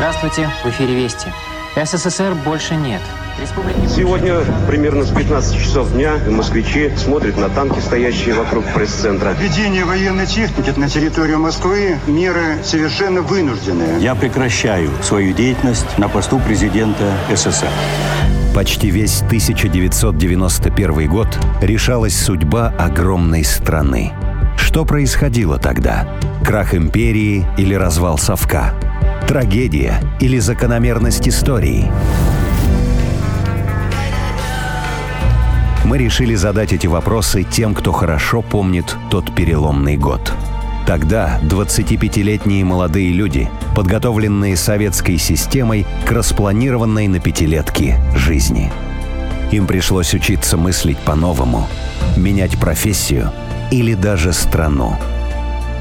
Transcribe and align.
Здравствуйте, 0.00 0.48
в 0.64 0.68
эфире 0.70 0.94
Вести. 0.94 1.28
СССР 1.76 2.34
больше 2.42 2.74
нет. 2.74 3.02
Республики... 3.38 3.86
Сегодня 3.86 4.36
примерно 4.66 5.04
с 5.04 5.10
15 5.10 5.62
часов 5.62 5.92
дня 5.92 6.14
москвичи 6.26 6.90
смотрят 6.96 7.36
на 7.36 7.50
танки, 7.50 7.80
стоящие 7.80 8.32
вокруг 8.32 8.64
пресс-центра. 8.72 9.32
Введение 9.38 9.84
военной 9.84 10.26
техники 10.26 10.72
на 10.74 10.88
территорию 10.88 11.38
Москвы– 11.38 11.98
меры 12.06 12.56
совершенно 12.64 13.20
вынужденные. 13.20 14.00
Я 14.00 14.14
прекращаю 14.14 14.90
свою 15.02 15.34
деятельность 15.34 15.98
на 15.98 16.08
посту 16.08 16.38
президента 16.38 17.12
СССР. 17.30 17.68
Почти 18.54 18.88
весь 18.88 19.20
1991 19.20 21.10
год 21.10 21.28
решалась 21.60 22.18
судьба 22.18 22.72
огромной 22.78 23.44
страны. 23.44 24.14
Что 24.56 24.86
происходило 24.86 25.58
тогда? 25.58 26.08
Крах 26.42 26.74
империи 26.74 27.46
или 27.58 27.74
развал 27.74 28.16
совка? 28.16 28.72
Трагедия 29.30 30.02
или 30.18 30.40
закономерность 30.40 31.28
истории? 31.28 31.88
Мы 35.84 35.98
решили 35.98 36.34
задать 36.34 36.72
эти 36.72 36.88
вопросы 36.88 37.44
тем, 37.44 37.76
кто 37.76 37.92
хорошо 37.92 38.42
помнит 38.42 38.96
тот 39.08 39.32
переломный 39.32 39.96
год. 39.96 40.32
Тогда 40.84 41.38
25-летние 41.44 42.64
молодые 42.64 43.12
люди, 43.12 43.48
подготовленные 43.76 44.56
советской 44.56 45.16
системой 45.16 45.86
к 46.04 46.10
распланированной 46.10 47.06
на 47.06 47.20
пятилетки 47.20 48.00
жизни. 48.16 48.72
Им 49.52 49.68
пришлось 49.68 50.12
учиться 50.12 50.56
мыслить 50.56 50.98
по-новому, 50.98 51.68
менять 52.16 52.58
профессию 52.58 53.30
или 53.70 53.94
даже 53.94 54.32
страну. 54.32 54.96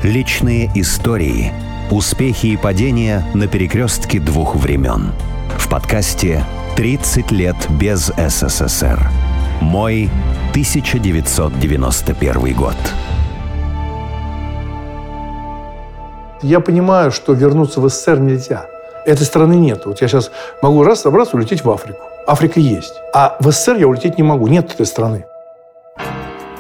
Личные 0.04 0.70
истории– 0.76 1.52
Успехи 1.92 2.48
и 2.48 2.56
падения 2.56 3.26
на 3.34 3.48
перекрестке 3.48 4.20
двух 4.20 4.56
времен. 4.56 5.12
В 5.58 5.68
подкасте 5.68 6.46
«30 6.78 7.34
лет 7.34 7.56
без 7.80 8.12
СССР». 8.16 9.09
Мой 9.59 10.08
1991 10.52 12.54
год. 12.54 12.76
Я 16.44 16.59
понимаю, 16.59 17.12
что 17.12 17.34
вернуться 17.34 17.81
в 17.81 17.90
СССР 17.90 18.20
нельзя. 18.20 18.68
Этой 19.08 19.24
страны 19.24 19.56
нет. 19.56 19.88
Вот 19.88 20.00
я 20.00 20.08
сейчас 20.08 20.30
могу 20.62 20.84
раз 20.84 21.02
собраться 21.02 21.38
улететь 21.38 21.66
в 21.66 21.72
Африку. 21.72 22.02
Африка 22.28 22.59
есть. 22.59 22.94
А 23.16 23.36
в 23.40 23.52
СССР 23.52 23.78
я 23.78 23.88
улететь 23.88 24.20
не 24.20 24.24
могу. 24.24 24.46
Нет 24.46 24.72
этой 24.72 24.86
страны. 24.86 25.26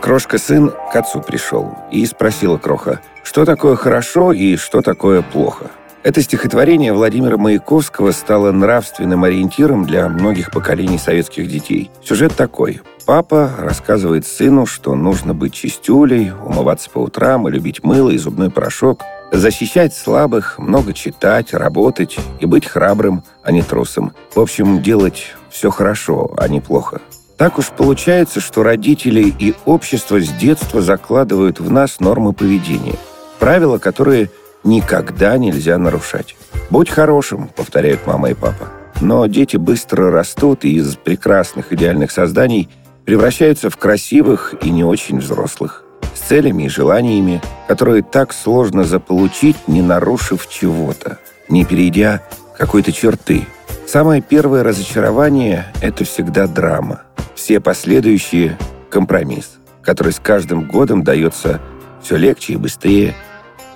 Крошка-сын 0.01 0.71
к 0.91 0.95
отцу 0.95 1.21
пришел 1.21 1.77
и 1.91 2.05
спросила 2.05 2.57
Кроха, 2.57 3.01
что 3.23 3.45
такое 3.45 3.75
хорошо 3.75 4.31
и 4.31 4.55
что 4.55 4.81
такое 4.81 5.21
плохо. 5.21 5.71
Это 6.01 6.21
стихотворение 6.21 6.93
Владимира 6.93 7.37
Маяковского 7.37 8.11
стало 8.11 8.51
нравственным 8.51 9.25
ориентиром 9.25 9.85
для 9.85 10.07
многих 10.07 10.49
поколений 10.49 10.97
советских 10.97 11.49
детей. 11.49 11.91
Сюжет 12.01 12.33
такой. 12.35 12.81
Папа 13.05 13.51
рассказывает 13.59 14.25
сыну, 14.25 14.65
что 14.65 14.95
нужно 14.95 15.33
быть 15.33 15.53
чистюлей, 15.53 16.31
умываться 16.31 16.89
по 16.89 16.99
утрам 16.99 17.47
и 17.47 17.51
любить 17.51 17.83
мыло 17.83 18.11
и 18.11 18.17
зубной 18.17 18.49
порошок, 18.49 19.01
защищать 19.31 19.93
слабых, 19.93 20.57
много 20.57 20.93
читать, 20.93 21.53
работать 21.53 22.17
и 22.39 22.45
быть 22.45 22.65
храбрым, 22.65 23.23
а 23.43 23.51
не 23.51 23.61
трусом. 23.61 24.13
В 24.33 24.39
общем, 24.39 24.81
делать 24.81 25.35
все 25.49 25.69
хорошо, 25.69 26.31
а 26.37 26.47
не 26.47 26.61
плохо. 26.61 27.01
Так 27.39 27.57
уж 27.57 27.69
получается, 27.69 28.41
что 28.41 28.63
родители 28.63 29.33
и 29.39 29.55
общество 29.63 30.19
с 30.19 30.27
детства 30.27 30.81
закладывают 30.81 31.61
в 31.61 31.71
нас 31.71 32.01
нормы 32.01 32.33
поведения. 32.33 32.95
Правила, 33.39 33.77
которые 33.77 34.29
никогда 34.65 35.37
нельзя 35.37 35.77
нарушать. 35.77 36.35
«Будь 36.69 36.89
хорошим»,— 36.89 37.49
повторяют 37.55 38.05
мама 38.05 38.31
и 38.31 38.33
папа. 38.33 38.67
Но 38.99 39.25
дети 39.27 39.55
быстро 39.55 40.11
растут 40.11 40.65
и 40.65 40.75
из 40.75 40.97
прекрасных 40.97 41.71
идеальных 41.71 42.11
созданий 42.11 42.67
превращаются 43.05 43.69
в 43.69 43.77
красивых 43.77 44.55
и 44.61 44.69
не 44.69 44.83
очень 44.83 45.19
взрослых. 45.19 45.85
С 46.13 46.19
целями 46.27 46.63
и 46.63 46.69
желаниями, 46.69 47.41
которые 47.69 48.03
так 48.03 48.33
сложно 48.33 48.83
заполучить, 48.83 49.55
не 49.65 49.81
нарушив 49.81 50.49
чего-то, 50.49 51.19
не 51.47 51.63
перейдя 51.63 52.21
какой-то 52.57 52.91
черты. 52.91 53.47
Самое 53.91 54.21
первое 54.21 54.61
разочарование— 54.61 55.65
это 55.81 56.03
всегда 56.03 56.45
драма— 56.45 57.01
все 57.35 57.59
последующие– 57.59 58.55
компромисс, 58.91 59.57
который 59.81 60.13
с 60.13 60.19
каждым 60.19 60.67
годом 60.67 61.03
дается 61.03 61.59
все 61.99 62.15
легче 62.15 62.53
и 62.53 62.57
быстрее. 62.57 63.15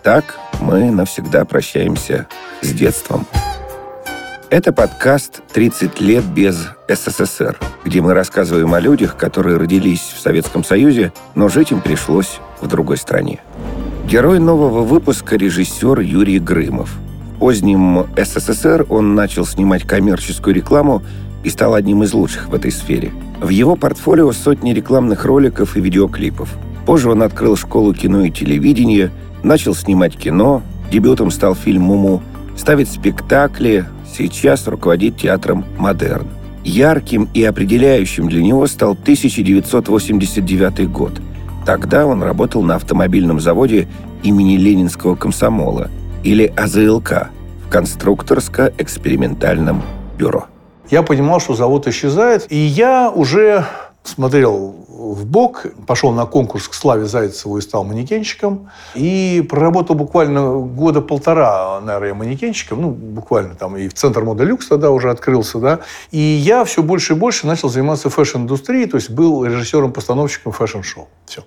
Так 0.03 0.37
мы 0.61 0.91
навсегда 0.91 1.45
прощаемся 1.45 2.27
с 2.61 2.69
детством. 2.73 3.25
Это 4.51 4.71
подкаст 4.71 5.41
«30 5.51 5.99
лет 6.03 6.23
без 6.25 6.67
СССР», 6.87 7.57
где 7.83 7.99
мы 8.01 8.13
рассказываем 8.13 8.71
о 8.75 8.79
людях, 8.79 9.17
которые 9.17 9.57
родились 9.57 10.13
в 10.15 10.19
Советском 10.19 10.63
Союзе, 10.63 11.11
но 11.33 11.49
жить 11.49 11.71
им 11.71 11.81
пришлось 11.81 12.39
в 12.61 12.67
другой 12.67 12.97
стране. 12.97 13.39
Герой 14.05 14.37
нового 14.37 14.83
выпуска– 14.83 15.35
режиссер 15.37 16.01
Юрий 16.01 16.37
Грымов. 16.37 16.91
Позднем 17.43 18.05
СССР 18.15 18.85
он 18.87 19.15
начал 19.15 19.45
снимать 19.45 19.83
коммерческую 19.83 20.55
рекламу 20.55 21.03
и 21.43 21.49
стал 21.49 21.73
одним 21.73 22.01
из 22.03 22.13
лучших 22.13 22.47
в 22.47 22.55
этой 22.55 22.71
сфере– 22.71 23.11
в 23.41 23.49
его 23.49 23.75
портфолио 23.75 24.31
сотни 24.31 24.71
рекламных 24.71 25.25
роликов 25.25 25.75
и 25.75 25.81
видеоклипов. 25.81 26.47
Позже 26.85 27.09
он 27.09 27.21
открыл 27.21 27.57
школу 27.57 27.93
кино 27.93 28.23
и 28.23 28.31
телевидения, 28.31 29.11
начал 29.43 29.75
снимать 29.75 30.15
кино, 30.15 30.61
дебютом 30.89 31.31
стал 31.31 31.53
фильм 31.53 31.81
«Муму», 31.81 32.23
ставит 32.55 32.87
спектакли, 32.87 33.87
сейчас 34.17 34.65
руководит 34.65 35.17
театром 35.17 35.65
«Модерн». 35.77 36.27
Ярким 36.63 37.27
и 37.33 37.43
определяющим 37.43 38.29
для 38.29 38.41
него 38.41 38.67
стал 38.67 38.93
1989 38.93 40.89
год. 40.89 41.11
Тогда 41.65 42.07
он 42.07 42.23
работал 42.23 42.63
на 42.63 42.75
автомобильном 42.75 43.41
заводе 43.41 43.89
имени 44.23 44.55
Ленинского 44.55 45.15
комсомола, 45.15 45.89
или 46.23 46.53
АЗЛК, 46.55 47.29
в 47.65 47.69
конструкторско-экспериментальном 47.69 49.81
бюро 50.17 50.47
я 50.93 51.01
понимал, 51.01 51.39
что 51.39 51.55
завод 51.55 51.87
исчезает, 51.87 52.45
и 52.51 52.55
я 52.55 53.09
уже 53.09 53.65
смотрел 54.03 54.75
в 54.87 55.25
бок, 55.25 55.65
пошел 55.87 56.11
на 56.11 56.25
конкурс 56.25 56.67
к 56.67 56.73
Славе 56.73 57.05
Зайцеву 57.05 57.57
и 57.57 57.61
стал 57.61 57.83
манекенщиком. 57.83 58.69
И 58.93 59.45
проработал 59.49 59.95
буквально 59.95 60.59
года 60.59 61.01
полтора, 61.01 61.81
наверное, 61.81 62.13
манекенщиком, 62.13 62.81
ну, 62.81 62.89
буквально 62.89 63.55
там 63.55 63.75
и 63.75 63.87
в 63.87 63.93
Центр 63.93 64.23
мода 64.23 64.43
люкс 64.43 64.67
тогда 64.67 64.91
уже 64.91 65.09
открылся, 65.09 65.59
да. 65.59 65.79
И 66.11 66.19
я 66.19 66.63
все 66.63 66.83
больше 66.83 67.13
и 67.13 67.15
больше 67.15 67.47
начал 67.47 67.69
заниматься 67.69 68.09
fashion-индустрией, 68.09 68.87
то 68.87 68.97
есть 68.97 69.09
был 69.09 69.45
режиссером-постановщиком 69.45 70.51
fashion-шоу. 70.51 71.07
Все. 71.25 71.43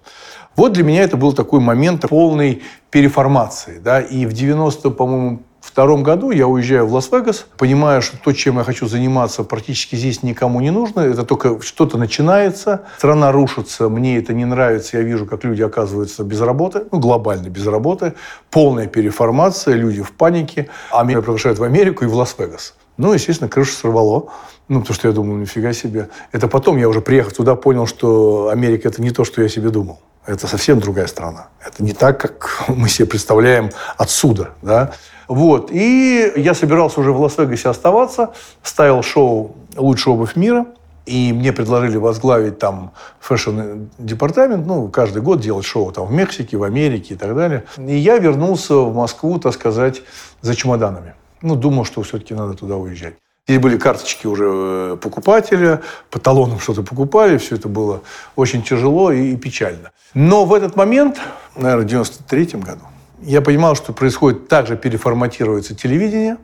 Вот 0.57 0.73
для 0.73 0.85
меня 0.85 1.03
это 1.03 1.17
был 1.19 1.35
такой 1.35 1.61
момент 1.61 2.09
полной 2.09 2.63
переформации, 2.91 3.79
да. 3.79 4.01
И 4.01 4.25
в 4.25 4.33
90, 4.33 4.91
по-моему, 4.91 5.43
втором 5.61 6.03
году 6.03 6.31
я 6.31 6.47
уезжаю 6.47 6.87
в 6.87 6.95
Лас-Вегас, 6.95 7.47
понимаю, 7.59 8.01
что 8.01 8.17
то, 8.17 8.33
чем 8.33 8.57
я 8.57 8.65
хочу 8.65 8.87
заниматься, 8.87 9.45
практически 9.45 9.97
здесь 9.97 10.23
никому 10.23 10.61
не 10.61 10.71
нужно. 10.71 11.01
Это 11.01 11.25
только 11.25 11.61
что-то 11.61 11.99
начинается. 11.99 12.85
Страна 12.97 13.33
рушится, 13.33 13.91
мне 13.91 14.17
это 14.17 14.33
не 14.33 14.47
нравится. 14.47 14.97
Я 14.97 15.03
вижу, 15.03 15.27
как 15.27 15.45
люди 15.45 15.63
оказываются 15.63 16.25
без 16.25 16.41
работы, 16.41 16.85
ну, 16.91 17.01
глобально 17.01 17.49
без 17.49 17.67
работы. 17.67 18.15
Полная 18.51 18.87
переформация, 18.87 19.75
люди 19.75 20.03
в 20.03 20.13
панике. 20.13 20.71
А 20.91 21.05
меня 21.05 21.21
приглашают 21.21 21.59
в 21.59 21.65
Америку 21.65 22.05
и 22.05 22.07
в 22.07 22.15
Лас-Вегас. 22.15 22.75
Ну, 22.97 23.13
естественно, 23.13 23.49
крышу 23.49 23.73
сорвало. 23.73 24.29
Ну, 24.69 24.81
потому 24.81 24.95
что 24.95 25.09
я 25.09 25.15
думал, 25.15 25.37
нифига 25.37 25.73
себе. 25.73 26.09
Это 26.33 26.49
потом 26.49 26.77
я 26.77 26.89
уже 26.89 27.01
приехав 27.01 27.35
туда, 27.35 27.55
понял, 27.55 27.87
что 27.87 28.49
Америка– 28.49 28.89
это 28.91 29.03
не 29.03 29.11
то, 29.11 29.25
что 29.25 29.43
я 29.43 29.49
себе 29.49 29.71
думал. 29.71 30.01
Это 30.27 30.49
совсем 30.49 30.81
другая 30.81 31.07
страна. 31.07 31.49
Это 31.65 31.85
не 31.85 31.93
так, 31.93 32.21
как 32.21 32.65
мы 32.69 32.89
себе 32.89 33.07
представляем 33.07 33.71
отсюда. 33.97 34.51
Да? 34.63 34.93
Вот. 35.29 35.71
И 35.71 36.33
я 36.37 36.55
собирался 36.55 37.01
уже 37.01 37.13
в 37.13 37.21
Лас-Вегасе 37.21 37.69
оставаться, 37.69 38.33
ставил 38.63 39.03
шоу 39.03 39.57
«Лучшая 39.77 40.15
обувь 40.15 40.37
мира», 40.37 40.67
и 41.05 41.33
мне 41.33 41.53
предложили 41.53 41.97
возглавить 41.99 42.59
там 42.59 42.93
fashion-департамент, 43.21 44.67
ну, 44.67 44.89
каждый 44.89 45.23
год 45.23 45.41
делать 45.41 45.65
шоу 45.65 45.93
там 45.93 46.07
в 46.07 46.13
Мексике, 46.13 46.57
в 46.57 46.65
Америке 46.65 47.15
и 47.15 47.17
так 47.17 47.37
далее. 47.37 47.65
И 47.79 47.97
я 47.97 48.19
вернулся 48.19 48.75
в 48.75 48.93
Москву, 48.95 49.39
так 49.39 49.55
сказать, 49.55 50.03
за 50.41 50.57
чемоданами. 50.57 51.15
Ну, 51.43 51.57
думал, 51.57 51.85
что 51.85 52.03
все-таки 52.03 52.35
надо 52.35 52.55
туда 52.55 52.77
уезжать. 52.77 53.15
Здесь 53.49 53.61
были 53.61 53.79
карточки 53.79 54.27
уже 54.27 54.45
э, 54.47 54.97
покупателя, 55.01 55.83
по 56.11 56.19
талонам 56.19 56.59
что-то 56.59 56.83
покупали, 56.83 57.39
все 57.39 57.55
это 57.55 57.69
было 57.69 58.03
очень 58.35 58.63
тяжело 58.63 59.13
и 59.13 59.37
печально. 59.37 59.93
Но 60.15 60.45
в 60.45 60.53
этот 60.53 60.75
момент, 60.75 61.21
наверное, 61.55 61.85
в 61.85 61.89
93 61.89 62.47
году, 62.61 62.83
я 63.23 63.41
понимал, 63.41 63.77
что 63.77 63.93
происходит, 63.93 64.49
также 64.49 64.77
переформатируется 64.77 65.77
телевидение, 65.77 66.39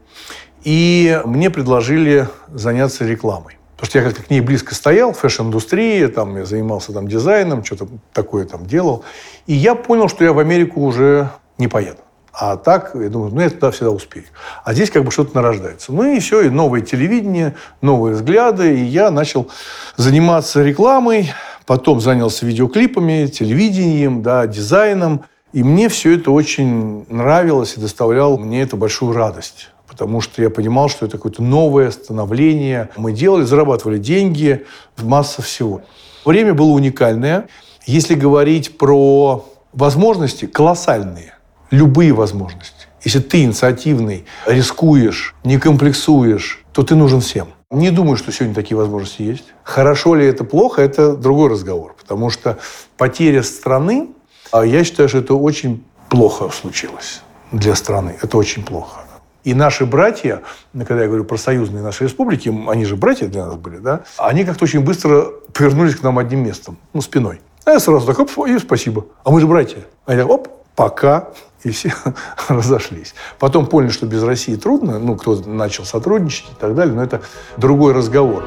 и 0.62 1.20
мне 1.24 1.50
предложили 1.50 2.28
заняться 2.48 3.04
рекламой. 3.04 3.58
Потому 3.74 3.90
что 3.90 3.98
я 3.98 4.04
как-то 4.04 4.22
к 4.22 4.30
ней 4.30 4.40
близко 4.40 4.76
стоял, 4.76 5.12
fashion-индустрия, 5.12 6.06
там 6.06 6.36
я 6.36 6.44
занимался 6.44 6.92
там 6.92 7.08
дизайном, 7.08 7.64
что-то 7.64 7.88
такое 8.12 8.44
там 8.44 8.64
делал. 8.64 9.04
И 9.48 9.54
я 9.54 9.74
понял, 9.74 10.08
что 10.08 10.22
я 10.22 10.32
в 10.32 10.38
Америку 10.38 10.82
уже 10.82 11.30
не 11.58 11.66
поеду. 11.66 11.98
А 12.32 12.56
так, 12.56 12.92
я 12.94 13.10
думаю, 13.10 13.30
ну, 13.34 13.40
я 13.42 13.50
туда 13.50 13.70
всегда 13.70 13.90
успею. 13.90 14.24
А 14.64 14.72
здесь 14.72 14.90
как 14.90 15.04
бы 15.04 15.10
что-то 15.10 15.34
нарождается. 15.34 15.92
Ну 15.92 16.04
и 16.04 16.18
все, 16.18 16.40
и 16.42 16.48
новое 16.48 16.80
телевидение, 16.80 17.54
новые 17.82 18.14
взгляды. 18.14 18.78
И 18.78 18.84
я 18.84 19.10
начал 19.10 19.50
заниматься 19.96 20.62
рекламой, 20.62 21.30
потом 21.66 22.00
занялся 22.00 22.46
видеоклипами, 22.46 23.26
телевидением, 23.26 24.22
да, 24.22 24.46
дизайном. 24.46 25.24
И 25.52 25.62
мне 25.62 25.90
все 25.90 26.16
это 26.16 26.30
очень 26.30 27.04
нравилось 27.10 27.74
и 27.76 27.80
доставляло 27.80 28.38
мне 28.38 28.62
это 28.62 28.76
большую 28.76 29.12
радость. 29.12 29.68
Потому 29.86 30.22
что 30.22 30.40
я 30.40 30.48
понимал, 30.48 30.88
что 30.88 31.04
это 31.04 31.18
какое-то 31.18 31.42
новое 31.42 31.90
становление. 31.90 32.88
Мы 32.96 33.12
делали, 33.12 33.42
зарабатывали 33.42 33.98
деньги, 33.98 34.64
масса 34.96 35.42
всего. 35.42 35.82
Время 36.24 36.54
было 36.54 36.70
уникальное. 36.70 37.48
Если 37.84 38.14
говорить 38.14 38.78
про 38.78 39.44
возможности, 39.74 40.46
колоссальные. 40.46 41.34
Любые 41.72 42.12
возможности. 42.12 42.86
Если 43.02 43.18
ты 43.18 43.42
инициативный, 43.42 44.26
рискуешь, 44.46 45.34
не 45.42 45.58
комплексуешь, 45.58 46.62
то 46.72 46.82
ты 46.82 46.94
нужен 46.94 47.20
всем. 47.20 47.48
Не 47.70 47.90
думаю, 47.90 48.16
что 48.18 48.30
сегодня 48.30 48.54
такие 48.54 48.76
возможности 48.76 49.22
есть. 49.22 49.44
Хорошо 49.64 50.14
ли 50.14 50.26
это, 50.26 50.44
плохо, 50.44 50.82
это 50.82 51.16
другой 51.16 51.48
разговор. 51.48 51.96
Потому 51.98 52.28
что 52.28 52.58
потеря 52.98 53.42
страны, 53.42 54.10
а 54.50 54.66
я 54.66 54.84
считаю, 54.84 55.08
что 55.08 55.18
это 55.18 55.34
очень 55.34 55.82
плохо 56.10 56.50
случилось 56.50 57.22
для 57.52 57.74
страны. 57.74 58.18
Это 58.20 58.36
очень 58.36 58.62
плохо. 58.62 59.00
И 59.42 59.54
наши 59.54 59.86
братья, 59.86 60.42
когда 60.72 61.02
я 61.02 61.06
говорю 61.06 61.24
про 61.24 61.38
союзные 61.38 61.82
наши 61.82 62.04
республики, 62.04 62.54
они 62.68 62.84
же 62.84 62.96
братья 62.96 63.26
для 63.28 63.46
нас 63.46 63.54
были, 63.54 63.78
да, 63.78 64.02
они 64.18 64.44
как-то 64.44 64.64
очень 64.64 64.80
быстро 64.80 65.28
повернулись 65.54 65.96
к 65.96 66.02
нам 66.02 66.18
одним 66.18 66.44
местом, 66.44 66.76
ну, 66.92 67.00
спиной. 67.00 67.40
А 67.64 67.70
я 67.70 67.80
сразу 67.80 68.06
так, 68.06 68.18
оп, 68.18 68.30
и 68.46 68.58
спасибо. 68.58 69.06
А 69.24 69.30
мы 69.30 69.40
же 69.40 69.46
братья. 69.46 69.78
Они 70.04 70.20
так, 70.20 70.30
оп, 70.30 70.48
пока. 70.76 71.28
И 71.64 71.70
все 71.70 71.92
разошлись. 72.48 73.14
Потом 73.38 73.66
поняли, 73.66 73.90
что 73.90 74.06
без 74.06 74.22
России 74.22 74.56
трудно. 74.56 74.98
Ну, 74.98 75.16
кто 75.16 75.36
начал 75.36 75.84
сотрудничать 75.84 76.46
и 76.50 76.60
так 76.60 76.74
далее. 76.74 76.94
Но 76.94 77.02
это 77.02 77.22
другой 77.56 77.92
разговор. 77.92 78.44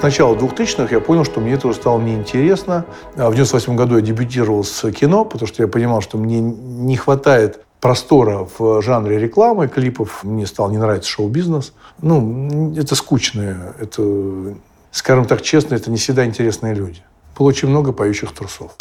С 0.00 0.02
начала 0.02 0.34
2000-х 0.34 0.94
я 0.94 1.00
понял, 1.00 1.24
что 1.24 1.40
мне 1.40 1.52
это 1.52 1.68
уже 1.68 1.76
стало 1.76 2.00
неинтересно. 2.00 2.86
А 3.16 3.28
в 3.28 3.34
98 3.34 3.76
году 3.76 3.96
я 3.96 4.00
дебютировал 4.00 4.64
с 4.64 4.90
кино, 4.92 5.24
потому 5.24 5.46
что 5.46 5.62
я 5.62 5.68
понимал, 5.68 6.00
что 6.00 6.16
мне 6.16 6.40
не 6.40 6.96
хватает 6.96 7.60
простора 7.80 8.48
в 8.58 8.82
жанре 8.82 9.18
рекламы, 9.18 9.68
клипов. 9.68 10.24
Мне 10.24 10.46
стал 10.46 10.70
не 10.70 10.78
нравиться 10.78 11.10
шоу-бизнес. 11.10 11.72
Ну, 12.00 12.74
это 12.76 12.94
скучное, 12.94 13.74
это, 13.78 14.54
скажем 14.90 15.24
так 15.24 15.42
честно, 15.42 15.74
это 15.74 15.90
не 15.90 15.96
всегда 15.96 16.24
интересные 16.24 16.74
люди. 16.74 17.02
Было 17.38 17.52
много 17.62 17.92
поющих 17.92 18.32
трусов. 18.32 18.72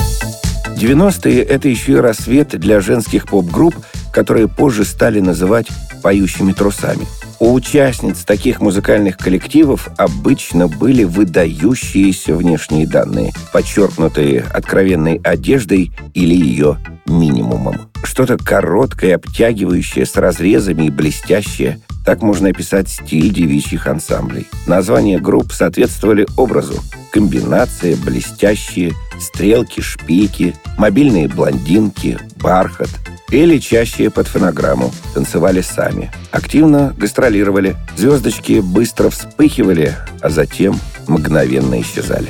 90-е– 0.79 1.43
это 1.43 1.67
еще 1.67 1.93
и 1.93 1.95
рассвет 1.95 2.57
для 2.59 2.79
женских 2.79 3.27
поп-групп, 3.27 3.75
которые 4.11 4.47
позже 4.47 4.85
стали 4.85 5.19
называть 5.19 5.67
«поющими 6.01 6.51
трусами». 6.53 7.05
У 7.39 7.53
участниц 7.53 8.25
таких 8.25 8.59
музыкальных 8.59 9.17
коллективов 9.17 9.87
обычно 9.97 10.67
были 10.67 11.05
выдающиеся 11.05 12.35
внешние 12.35 12.85
данные, 12.85 13.31
подчеркнутые 13.53 14.41
откровенной 14.41 15.21
одеждой 15.23 15.93
или 16.13 16.35
ее 16.35 16.77
минимумом. 17.05 17.89
Что-то 18.03 18.37
короткое, 18.37 19.15
обтягивающее, 19.15 20.05
с 20.05 20.17
разрезами 20.17 20.87
и 20.87 20.89
блестящее. 20.89 21.79
Так 22.05 22.21
можно 22.21 22.49
описать 22.49 22.89
стиль 22.89 23.31
девичьих 23.31 23.87
ансамблей. 23.87 24.47
Названия 24.67 25.19
групп 25.19 25.53
соответствовали 25.53 26.27
образу. 26.35 26.81
Комбинация, 27.11 27.95
блестящие, 27.95 28.93
стрелки, 29.19 29.79
шпики, 29.79 30.55
мобильные 30.77 31.29
блондинки, 31.29 32.17
бархат. 32.37 32.89
Пели 33.29 33.59
чаще 33.59 34.09
под 34.09 34.27
фонограмму, 34.27 34.91
танцевали 35.13 35.61
сами. 35.61 36.11
Активно 36.31 36.95
гастролировали. 36.97 37.75
Звездочки 37.95 38.59
быстро 38.59 39.11
вспыхивали, 39.11 39.95
а 40.19 40.29
затем 40.29 40.79
мгновенно 41.07 41.79
исчезали. 41.79 42.29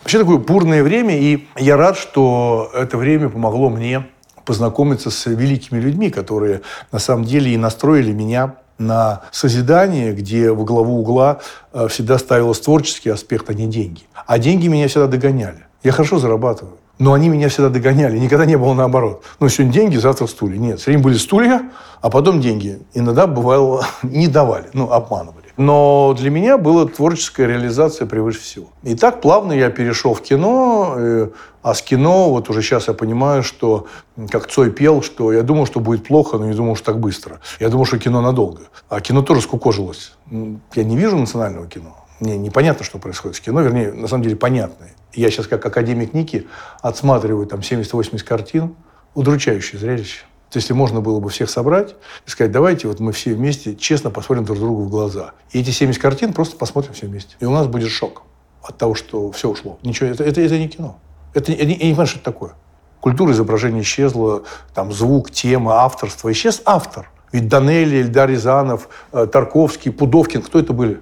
Вообще 0.00 0.18
такое 0.18 0.38
бурное 0.38 0.82
время, 0.82 1.16
и 1.16 1.46
я 1.56 1.76
рад, 1.76 1.96
что 1.96 2.72
это 2.74 2.96
время 2.96 3.28
помогло 3.28 3.70
мне 3.70 4.04
познакомиться 4.44 5.12
с 5.12 5.26
великими 5.26 5.78
людьми, 5.78 6.10
которые 6.10 6.62
на 6.90 6.98
самом 6.98 7.24
деле 7.24 7.54
и 7.54 7.56
настроили 7.56 8.10
меня 8.10 8.56
на 8.78 9.22
созидание, 9.30 10.12
где 10.12 10.50
во 10.50 10.64
главу 10.64 10.98
угла 10.98 11.38
э, 11.72 11.86
всегда 11.86 12.18
ставилось 12.18 12.58
творческий 12.58 13.10
аспект, 13.10 13.48
а 13.48 13.54
не 13.54 13.68
деньги. 13.68 14.02
А 14.26 14.40
деньги 14.40 14.66
меня 14.66 14.88
всегда 14.88 15.06
догоняли. 15.06 15.66
Я 15.84 15.92
хорошо 15.92 16.18
зарабатываю. 16.18 16.78
Но 17.02 17.14
они 17.14 17.28
меня 17.28 17.48
всегда 17.48 17.68
догоняли. 17.68 18.16
Никогда 18.16 18.46
не 18.46 18.56
было 18.56 18.74
наоборот. 18.74 19.24
Ну, 19.40 19.48
сегодня 19.48 19.72
деньги, 19.72 19.96
завтра 19.96 20.28
стулья. 20.28 20.56
Нет, 20.56 20.78
все 20.78 20.92
время 20.92 21.02
были 21.02 21.16
стулья, 21.16 21.62
а 22.00 22.10
потом 22.10 22.40
деньги. 22.40 22.78
Иногда 22.94 23.26
бывало 23.26 23.84
не 24.04 24.28
давали, 24.28 24.66
ну, 24.72 24.88
обманывали. 24.88 25.46
Но 25.56 26.14
для 26.16 26.30
меня 26.30 26.58
была 26.58 26.86
творческая 26.86 27.48
реализация 27.48 28.06
превыше 28.06 28.38
всего. 28.38 28.66
И 28.84 28.94
так 28.94 29.20
плавно 29.20 29.52
я 29.52 29.68
перешел 29.70 30.14
в 30.14 30.22
кино, 30.22 30.94
э, 30.96 31.28
а 31.64 31.74
с 31.74 31.82
кино 31.82 32.30
вот 32.30 32.48
уже 32.50 32.62
сейчас 32.62 32.86
я 32.86 32.94
понимаю, 32.94 33.42
что, 33.42 33.88
как 34.30 34.46
Цой 34.46 34.70
пел, 34.70 35.02
что 35.02 35.32
я 35.32 35.42
думал, 35.42 35.66
что 35.66 35.80
будет 35.80 36.06
плохо, 36.06 36.38
но 36.38 36.46
не 36.46 36.54
думал, 36.54 36.76
что 36.76 36.92
так 36.92 37.00
быстро. 37.00 37.40
Я 37.58 37.68
думал, 37.68 37.84
что 37.84 37.98
кино 37.98 38.20
надолго. 38.20 38.62
А 38.88 39.00
кино 39.00 39.22
тоже 39.22 39.40
скукожилось. 39.40 40.12
Я 40.30 40.84
не 40.84 40.96
вижу 40.96 41.18
национального 41.18 41.66
кино. 41.66 41.96
Мне 42.20 42.38
непонятно, 42.38 42.84
что 42.84 42.98
происходит 42.98 43.38
с 43.38 43.40
кино. 43.40 43.60
Вернее, 43.60 43.92
на 43.92 44.06
самом 44.06 44.22
деле 44.22 44.36
понятно. 44.36 44.86
Я 45.14 45.30
сейчас 45.30 45.46
как 45.46 45.64
академик 45.64 46.14
Ники 46.14 46.46
отсматриваю 46.80 47.46
там 47.46 47.60
70-80 47.60 48.24
картин. 48.24 48.74
Удручающее 49.14 49.78
зрелище. 49.78 50.20
То 50.50 50.58
есть, 50.58 50.68
если 50.68 50.74
можно 50.74 51.00
было 51.00 51.18
бы 51.18 51.30
всех 51.30 51.48
собрать 51.48 51.94
и 52.26 52.30
сказать, 52.30 52.52
давайте 52.52 52.86
вот 52.86 53.00
мы 53.00 53.12
все 53.12 53.32
вместе 53.34 53.74
честно 53.74 54.10
посмотрим 54.10 54.44
друг 54.44 54.58
другу 54.58 54.82
в 54.84 54.90
глаза. 54.90 55.32
И 55.50 55.60
эти 55.60 55.70
70 55.70 56.00
картин 56.00 56.32
просто 56.34 56.56
посмотрим 56.56 56.92
все 56.92 57.06
вместе. 57.06 57.36
И 57.40 57.44
у 57.46 57.50
нас 57.50 57.66
будет 57.66 57.90
шок 57.90 58.22
от 58.62 58.76
того, 58.76 58.94
что 58.94 59.32
все 59.32 59.48
ушло. 59.48 59.78
Ничего, 59.82 60.10
это, 60.10 60.24
это, 60.24 60.40
это 60.40 60.58
не 60.58 60.68
кино. 60.68 60.98
Это, 61.34 61.52
я, 61.52 61.64
не, 61.64 61.72
я 61.72 61.84
не 61.84 61.90
понимаю, 61.90 62.06
что 62.06 62.18
это 62.18 62.24
такое. 62.24 62.52
Культура 63.00 63.32
изображения 63.32 63.80
исчезла, 63.80 64.42
там 64.74 64.92
звук, 64.92 65.30
тема, 65.30 65.82
авторство. 65.84 66.30
Исчез 66.30 66.60
автор. 66.66 67.10
Ведь 67.32 67.48
Данелли, 67.48 68.02
Эльдар 68.02 68.28
Рязанов, 68.28 68.88
э, 69.12 69.26
Тарковский, 69.26 69.90
Пудовкин, 69.90 70.42
кто 70.42 70.58
это 70.58 70.74
были? 70.74 71.00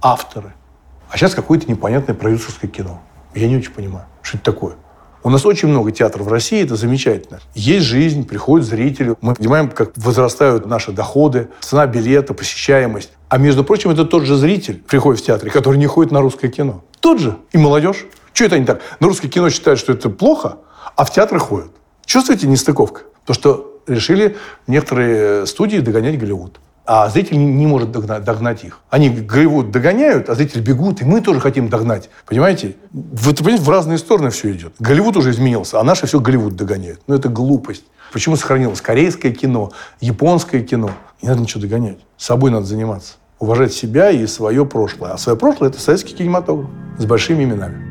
Авторы. 0.00 0.54
А 1.10 1.16
сейчас 1.18 1.34
какое-то 1.34 1.70
непонятное 1.70 2.16
продюсерское 2.16 2.70
кино. 2.70 3.02
Я 3.36 3.48
не 3.48 3.56
очень 3.56 3.72
понимаю, 3.72 4.06
что 4.22 4.38
это 4.38 4.52
такое. 4.52 4.76
У 5.22 5.28
нас 5.28 5.44
очень 5.44 5.68
много 5.68 5.90
театров 5.90 6.26
в 6.26 6.32
России, 6.32 6.62
это 6.62 6.76
замечательно. 6.76 7.40
Есть 7.54 7.84
жизнь, 7.84 8.26
приходят 8.26 8.66
зрители. 8.66 9.14
Мы 9.20 9.34
понимаем, 9.34 9.68
как 9.68 9.90
возрастают 9.96 10.66
наши 10.66 10.92
доходы, 10.92 11.48
цена 11.60 11.86
билета, 11.86 12.32
посещаемость. 12.32 13.10
А 13.28 13.38
между 13.38 13.62
прочим, 13.62 13.90
это 13.90 14.04
тот 14.04 14.22
же 14.22 14.36
зритель 14.36 14.82
приходит 14.88 15.20
в 15.20 15.26
театр, 15.26 15.50
который 15.50 15.76
не 15.78 15.86
ходит 15.86 16.12
на 16.12 16.20
русское 16.20 16.48
кино. 16.48 16.82
Тот 17.00 17.18
же. 17.18 17.36
И 17.52 17.58
молодежь. 17.58 18.06
Что 18.32 18.44
это 18.44 18.56
они 18.56 18.64
так? 18.64 18.80
На 19.00 19.08
русское 19.08 19.28
кино 19.28 19.50
считают, 19.50 19.80
что 19.80 19.92
это 19.92 20.08
плохо, 20.10 20.58
а 20.94 21.04
в 21.04 21.12
театры 21.12 21.38
ходят. 21.38 21.72
Чувствуете 22.04 22.46
нестыковка? 22.46 23.02
То, 23.26 23.34
что 23.34 23.82
решили 23.86 24.36
некоторые 24.66 25.46
студии 25.46 25.78
догонять 25.78 26.18
Голливуд 26.18 26.60
а 26.86 27.08
зритель 27.08 27.36
не 27.38 27.66
может 27.66 27.90
догнать, 27.90 28.64
их. 28.64 28.80
Они 28.90 29.10
Голливуд 29.10 29.72
догоняют, 29.72 30.30
а 30.30 30.36
зрители 30.36 30.60
бегут, 30.60 31.02
и 31.02 31.04
мы 31.04 31.20
тоже 31.20 31.40
хотим 31.40 31.68
догнать. 31.68 32.08
Понимаете? 32.26 32.76
В, 32.92 33.34
понимаете, 33.34 33.64
в 33.64 33.68
разные 33.68 33.98
стороны 33.98 34.30
все 34.30 34.52
идет. 34.52 34.74
Голливуд 34.78 35.16
уже 35.16 35.30
изменился, 35.30 35.80
а 35.80 35.84
наши 35.84 36.06
все 36.06 36.20
Голливуд 36.20 36.54
догоняют. 36.54 37.00
Ну, 37.08 37.16
это 37.16 37.28
глупость. 37.28 37.84
Почему 38.12 38.36
сохранилось 38.36 38.80
корейское 38.80 39.32
кино, 39.32 39.72
японское 40.00 40.60
кино? 40.60 40.92
Не 41.22 41.28
надо 41.28 41.40
ничего 41.40 41.60
догонять. 41.60 41.98
С 42.16 42.26
собой 42.26 42.52
надо 42.52 42.66
заниматься. 42.66 43.14
Уважать 43.40 43.72
себя 43.72 44.10
и 44.10 44.24
свое 44.26 44.64
прошлое. 44.64 45.12
А 45.12 45.18
свое 45.18 45.36
прошлое– 45.36 45.68
это 45.70 45.80
советский 45.80 46.14
кинематограф 46.14 46.70
с 46.98 47.04
большими 47.04 47.42
именами. 47.42 47.84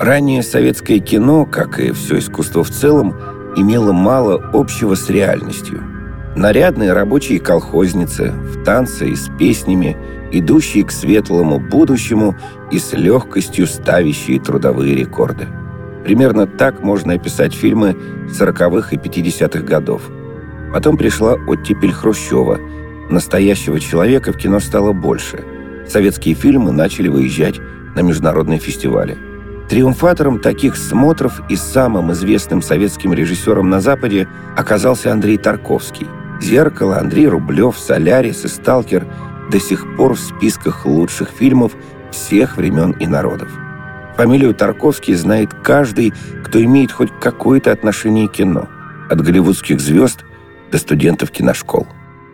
Ранее 0.00 0.42
советское 0.42 0.98
кино, 0.98 1.44
как 1.44 1.78
и 1.78 1.92
все 1.92 2.18
искусство 2.18 2.64
в 2.64 2.70
целом, 2.70 3.14
имело 3.54 3.92
мало 3.92 4.42
общего 4.54 4.94
с 4.94 5.10
реальностью– 5.10 5.84
Нарядные 6.36 6.92
рабочие 6.92 7.40
колхозницы 7.40 8.30
в 8.30 8.62
танце 8.62 9.08
и 9.08 9.16
с 9.16 9.28
песнями, 9.36 9.96
идущие 10.30 10.84
к 10.84 10.92
светлому 10.92 11.58
будущему 11.58 12.36
и 12.70 12.78
с 12.78 12.92
легкостью 12.92 13.66
ставящие 13.66 14.38
трудовые 14.38 14.94
рекорды. 14.94 15.48
Примерно 16.04 16.46
так 16.46 16.82
можно 16.82 17.14
описать 17.14 17.52
фильмы 17.52 17.96
40-х 18.28 18.94
и 18.94 18.96
50-х 18.96 19.60
годов. 19.60 20.02
Потом 20.72 20.96
пришла 20.96 21.34
оттепель 21.34 21.92
Хрущева. 21.92 22.60
Настоящего 23.10 23.80
человека 23.80 24.32
в 24.32 24.36
кино 24.36 24.60
стало 24.60 24.92
больше. 24.92 25.44
Советские 25.88 26.36
фильмы 26.36 26.70
начали 26.70 27.08
выезжать 27.08 27.58
на 27.96 28.02
международные 28.02 28.60
фестивали. 28.60 29.18
Триумфатором 29.68 30.38
таких 30.38 30.76
смотров 30.76 31.42
и 31.48 31.56
самым 31.56 32.12
известным 32.12 32.62
советским 32.62 33.12
режиссером 33.12 33.68
на 33.68 33.80
Западе 33.80 34.28
оказался 34.56 35.12
Андрей 35.12 35.36
Тарковский– 35.36 36.06
«Зеркало», 36.40 36.98
Андрей 36.98 37.28
Рублев, 37.28 37.78
«Солярис» 37.78 38.44
и 38.44 38.48
«Сталкер» 38.48 39.06
до 39.50 39.60
сих 39.60 39.96
пор 39.96 40.14
в 40.14 40.20
списках 40.20 40.86
лучших 40.86 41.28
фильмов 41.30 41.72
всех 42.10 42.56
времен 42.56 42.92
и 42.92 43.06
народов. 43.06 43.48
Фамилию 44.16 44.54
Тарковский 44.54 45.14
знает 45.14 45.54
каждый, 45.54 46.12
кто 46.44 46.62
имеет 46.62 46.92
хоть 46.92 47.10
какое-то 47.20 47.72
отношение 47.72 48.28
к 48.28 48.32
кино. 48.32 48.68
от 49.10 49.20
голливудских 49.20 49.80
звезд 49.80 50.24
до 50.70 50.78
студентов 50.78 51.30
киношкол. 51.32 51.86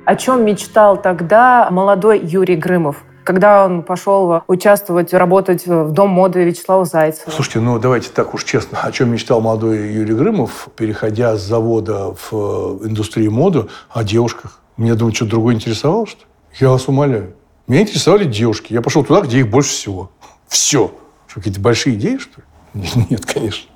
О 0.04 0.14
чем 0.14 0.44
мечтал 0.44 1.00
тогда 1.00 1.68
молодой 1.70 2.20
Юрий 2.22 2.56
Грымов? 2.56 3.02
Когда 3.26 3.66
он 3.66 3.82
пошел 3.82 4.42
участвовать, 4.46 5.12
работать 5.12 5.66
в 5.66 5.90
Дом 5.90 6.10
моды 6.10 6.44
Вячеслава 6.44 6.84
Зайцева. 6.84 7.30
Слушайте, 7.30 7.60
ну 7.60 7.78
давайте 7.78 8.08
так 8.10 8.32
уж 8.32 8.44
честно. 8.44 8.78
О 8.80 8.92
чем 8.92 9.10
мечтал 9.10 9.40
молодой 9.40 9.92
Юрий 9.92 10.14
Грымов, 10.14 10.68
переходя 10.76 11.36
с 11.36 11.42
завода 11.42 12.14
в 12.14 12.32
э, 12.32 12.86
индустрию 12.86 13.32
моды, 13.32 13.66
о 13.90 14.04
девушках? 14.04 14.60
Мне, 14.76 14.94
думаю, 14.94 15.14
что 15.14 15.26
другое 15.26 15.56
интересовало, 15.56 16.06
что 16.06 16.20
ли? 16.20 16.26
Я 16.60 16.70
вас 16.70 16.86
умоляю. 16.88 17.34
Меня 17.66 17.82
интересовали 17.82 18.24
девушки. 18.24 18.72
Я 18.72 18.80
пошел 18.80 19.04
туда, 19.04 19.22
где 19.22 19.40
их 19.40 19.50
больше 19.50 19.70
всего. 19.70 20.10
Все. 20.46 20.94
Что, 21.26 21.40
какие-то 21.40 21.60
большие 21.60 21.96
идеи, 21.96 22.18
что 22.18 22.40
ли? 22.40 22.88
Нет, 23.10 23.26
конечно. 23.26 23.68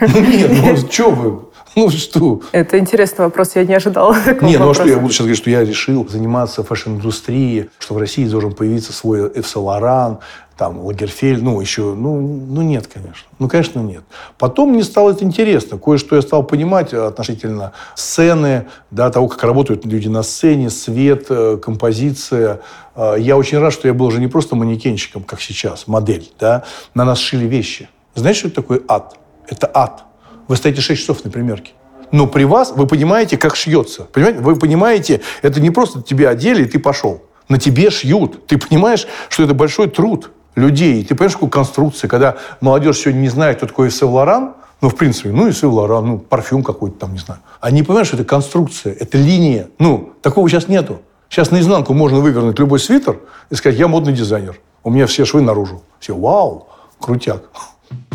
Нет, 0.00 0.50
ну 0.62 0.76
что 0.76 1.10
вы? 1.10 1.40
Ну 1.76 1.88
что? 1.90 2.40
Это 2.52 2.78
интересный 2.78 3.26
вопрос, 3.26 3.52
я 3.54 3.64
не 3.64 3.74
ожидала 3.74 4.14
такого 4.24 4.48
Не, 4.48 4.56
ну 4.56 4.70
а 4.70 4.74
что 4.74 4.86
я 4.86 4.98
буду 4.98 5.12
сейчас 5.12 5.20
говорить, 5.20 5.38
что 5.38 5.50
я 5.50 5.64
решил 5.64 6.08
заниматься 6.08 6.64
fashion-индустрией, 6.64 7.70
что 7.78 7.94
в 7.94 7.98
России 7.98 8.26
должен 8.26 8.52
появиться 8.54 8.92
свой 8.92 9.30
Ев 9.34 9.56
Лоран, 9.56 10.18
там, 10.60 10.80
Лагерфель, 10.80 11.42
ну, 11.42 11.58
еще, 11.58 11.94
ну, 11.94 12.20
ну, 12.20 12.60
нет, 12.60 12.86
конечно. 12.86 13.28
Ну, 13.38 13.48
конечно, 13.48 13.80
нет. 13.80 14.02
Потом 14.36 14.72
мне 14.72 14.84
стало 14.84 15.12
это 15.12 15.24
интересно. 15.24 15.78
Кое-что 15.78 16.16
я 16.16 16.22
стал 16.22 16.42
понимать 16.42 16.92
относительно 16.92 17.72
сцены, 17.94 18.66
да, 18.90 19.08
того, 19.08 19.28
как 19.28 19.42
работают 19.42 19.86
люди 19.86 20.08
на 20.08 20.22
сцене, 20.22 20.68
свет, 20.68 21.26
э, 21.30 21.56
композиция. 21.56 22.60
Э, 22.94 23.14
Я 23.18 23.38
очень 23.38 23.58
рад, 23.58 23.72
что 23.72 23.88
я 23.88 23.94
был 23.94 24.04
уже 24.06 24.20
не 24.20 24.26
просто 24.26 24.54
манекенщиком, 24.54 25.22
как 25.22 25.40
сейчас, 25.40 25.86
модель, 25.86 26.30
да. 26.38 26.64
На 26.92 27.06
нас 27.06 27.18
шили 27.20 27.46
вещи. 27.46 27.88
Знаете, 28.14 28.40
что 28.40 28.48
это 28.48 28.56
такое 28.56 28.82
ад? 28.86 29.16
Это 29.50 29.70
ад. 29.72 30.04
Вы 30.48 30.56
стоите 30.56 30.80
6 30.80 31.00
часов 31.00 31.24
на 31.24 31.30
примерке. 31.30 31.72
Но 32.12 32.26
при 32.26 32.44
вас 32.44 32.72
вы 32.74 32.86
понимаете, 32.86 33.36
как 33.36 33.56
шьется. 33.56 34.04
Понимаете? 34.04 34.40
Вы 34.40 34.56
понимаете, 34.56 35.20
это 35.42 35.60
не 35.60 35.70
просто 35.70 36.02
тебе 36.02 36.28
одели, 36.28 36.62
и 36.62 36.66
ты 36.66 36.78
пошел. 36.78 37.22
На 37.48 37.58
тебе 37.58 37.90
шьют. 37.90 38.46
Ты 38.46 38.58
понимаешь, 38.58 39.06
что 39.28 39.42
это 39.42 39.54
большой 39.54 39.88
труд 39.88 40.30
людей. 40.54 41.00
И 41.00 41.04
ты 41.04 41.14
понимаешь, 41.14 41.34
какую 41.34 41.50
конструкцию, 41.50 42.08
когда 42.08 42.36
молодежь 42.60 42.98
сегодня 42.98 43.20
не 43.20 43.28
знает, 43.28 43.58
кто 43.58 43.66
такой 43.66 43.88
Исев 43.88 44.08
Лоран, 44.08 44.54
ну, 44.80 44.88
в 44.88 44.96
принципе, 44.96 45.30
ну, 45.30 45.48
Исев 45.50 45.70
Лоран, 45.70 46.06
ну, 46.06 46.18
парфюм 46.18 46.62
какой-то 46.62 46.98
там, 47.00 47.12
не 47.12 47.18
знаю. 47.18 47.40
Они 47.60 47.82
понимают, 47.82 48.08
что 48.08 48.16
это 48.16 48.24
конструкция, 48.24 48.94
это 48.94 49.18
линия. 49.18 49.68
Ну, 49.78 50.12
такого 50.22 50.48
сейчас 50.48 50.68
нету. 50.68 51.02
Сейчас 51.28 51.50
наизнанку 51.50 51.92
можно 51.92 52.18
вывернуть 52.18 52.58
любой 52.58 52.80
свитер 52.80 53.18
и 53.50 53.54
сказать, 53.54 53.78
я 53.78 53.86
модный 53.86 54.12
дизайнер. 54.12 54.58
У 54.82 54.90
меня 54.90 55.06
все 55.06 55.24
швы 55.24 55.42
наружу. 55.42 55.82
Все, 56.00 56.16
вау, 56.16 56.68
крутяк. 56.98 57.42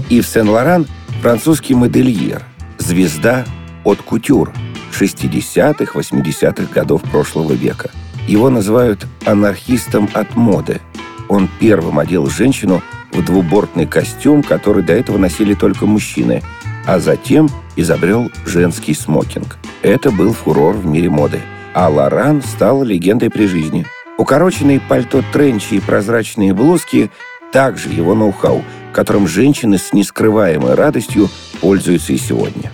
Ив 0.10 0.28
Сен-Лоран– 0.28 0.88
французский 1.22 1.74
модельер, 1.74 2.44
звезда 2.78 3.46
от 3.84 4.02
кутюр 4.02 4.52
60-х, 4.92 6.00
80-х 6.00 6.74
годов 6.74 7.02
прошлого 7.04 7.54
века. 7.54 7.92
Его 8.28 8.50
называют 8.50 9.06
анархистом 9.26 10.10
от 10.14 10.36
моды. 10.36 10.82
Он 11.28 11.50
первым 11.60 12.00
одел 12.00 12.28
женщину 12.28 12.82
в 13.12 13.24
двубортный 13.24 13.86
костюм, 13.86 14.44
который 14.44 14.84
до 14.84 14.94
этого 14.94 15.18
носили 15.18 15.54
только 15.54 15.86
мужчины, 15.86 16.42
а 16.86 17.00
затем 17.00 17.50
изобрел 17.76 18.32
женский 18.46 18.94
смокинг. 18.94 19.58
Это 19.82 20.12
был 20.12 20.34
фурор 20.34 20.76
в 20.76 20.86
мире 20.86 21.10
моды. 21.10 21.42
А 21.74 21.90
Лоран 21.90 22.42
стал 22.42 22.84
легендой 22.84 23.30
при 23.30 23.48
жизни. 23.48 23.86
Укороченные 24.18 24.80
пальто 24.80 25.24
тренчи 25.34 25.76
и 25.76 25.80
прозрачные 25.80 26.54
блузки– 26.54 27.12
также 27.56 27.88
его 27.88 28.16
ноу-хау, 28.16 28.66
которым 28.96 29.28
женщины 29.28 29.78
с 29.78 29.92
нескрываемой 29.92 30.74
радостью 30.74 31.28
пользуются 31.60 32.14
и 32.14 32.18
сегодня. 32.18 32.72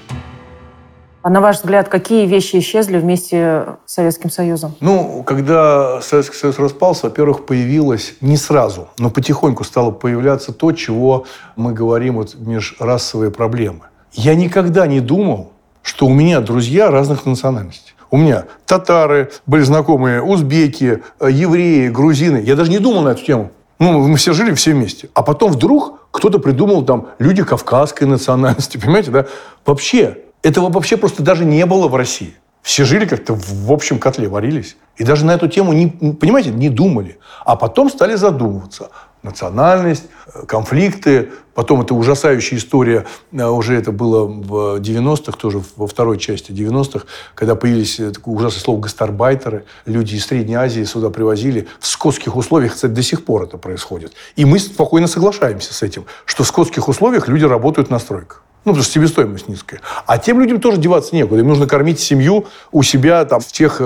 А 1.24 1.30
на 1.30 1.42
ваш 1.42 1.58
взгляд, 1.58 1.90
какие 1.90 2.28
вещи 2.28 2.58
исчезли 2.60 2.98
вместе 3.00 3.66
с 3.86 3.94
Советским 3.94 4.30
Союзом? 4.30 4.76
Ну, 4.82 5.24
когда 5.24 6.00
Советский 6.02 6.36
Союз 6.36 6.60
распался, 6.60 7.08
во-первых, 7.08 7.46
появилось 7.46 8.16
не 8.22 8.38
сразу, 8.38 8.90
но 9.00 9.10
потихоньку 9.10 9.64
стало 9.64 9.90
появляться 9.92 10.54
то, 10.54 10.72
чего 10.72 11.26
мы 11.56 11.74
говорим, 11.74 12.16
вот 12.16 12.36
межрасовые 12.36 13.32
проблемы. 13.32 13.86
Я 14.14 14.36
никогда 14.36 14.86
не 14.86 15.00
думал, 15.00 15.54
что 15.82 16.06
у 16.06 16.14
меня 16.14 16.40
друзья 16.42 16.92
разных 16.92 17.26
национальностей. 17.26 17.94
У 18.12 18.18
меня 18.18 18.46
татары 18.68 19.32
были 19.48 19.64
знакомые, 19.64 20.22
узбеки, 20.22 21.02
евреи, 21.20 21.90
грузины. 21.90 22.44
Я 22.46 22.56
даже 22.56 22.70
не 22.70 22.80
думал 22.80 23.02
на 23.02 23.10
эту 23.10 23.24
тему. 23.24 23.52
Ну, 23.80 24.08
мы 24.08 24.18
все 24.18 24.34
жили 24.34 24.54
все 24.54 24.74
вместе. 24.74 25.10
А 25.16 25.24
потом 25.24 25.52
вдруг 25.52 26.01
кто-то 26.12 26.40
придумал 26.40 26.84
там 26.84 27.10
люди 27.20 27.44
кавказской 27.44 28.04
национальности, 28.04 28.78
понимаете, 28.82 29.12
да? 29.12 29.26
Вообще, 29.66 30.20
этого 30.44 30.70
вообще 30.70 30.98
просто 30.98 31.24
даже 31.24 31.46
не 31.46 31.66
было 31.66 31.88
в 31.88 31.96
России. 31.96 32.36
Все 32.62 32.86
жили 32.86 33.06
как-то 33.06 33.34
в 33.34 33.72
общем 33.72 33.98
котле, 33.98 34.28
варились. 34.28 34.78
И 34.98 35.04
даже 35.04 35.26
на 35.26 35.32
эту 35.32 35.48
тему, 35.48 35.74
не, 35.74 35.88
понимаете, 35.88 36.52
не 36.52 36.70
думали. 36.70 37.18
А 37.44 37.56
потом 37.56 37.90
стали 37.90 38.16
задумываться. 38.16 38.92
Национальность, 39.24 40.06
конфликты. 40.48 41.32
Потом 41.54 41.82
это 41.82 41.94
ужасающая 41.94 42.58
история. 42.58 43.06
Уже 43.32 43.76
это 43.76 43.92
было 43.92 44.26
в 44.26 44.80
90-х, 44.80 45.38
тоже 45.38 45.62
во 45.76 45.86
второй 45.86 46.18
части 46.18 46.52
90-х, 46.52 47.06
когда 47.36 47.56
появились 47.56 47.98
такое 47.98 48.36
ужасное 48.36 48.62
слово 48.62 48.80
«гастарбайтеры». 48.80 49.66
Люди 49.86 50.16
из 50.16 50.26
Средней 50.26 50.56
Азии 50.56 50.84
сюда 50.86 51.10
привозили. 51.10 51.68
В 51.80 51.88
скотских 51.88 52.36
условиях, 52.36 52.74
кстати, 52.74 52.92
до 52.92 53.04
сих 53.04 53.26
пор 53.26 53.44
это 53.44 53.58
происходит. 53.58 54.14
И 54.36 54.46
мы 54.46 54.60
спокойно 54.60 55.08
соглашаемся 55.08 55.74
с 55.74 55.84
этим, 55.84 56.06
что 56.26 56.44
в 56.44 56.48
скотских 56.48 56.88
условиях 56.88 57.28
люди 57.28 57.44
работают 57.46 57.90
на 57.90 58.00
стройках. 58.00 58.44
Ну, 58.64 58.74
потому 58.74 58.84
что 58.84 58.94
себестоимость 58.94 59.48
низкая. 59.48 59.82
А 60.06 60.20
тем 60.20 60.40
людям 60.40 60.62
тоже 60.62 60.78
деваться 60.78 61.16
некуда. 61.16 61.42
Им 61.42 61.48
нужно 61.48 61.66
кормить 61.66 62.00
семью 62.00 62.46
у 62.72 62.84
себя 62.84 63.26
там, 63.26 63.40
в 63.40 63.48
тех 63.48 63.82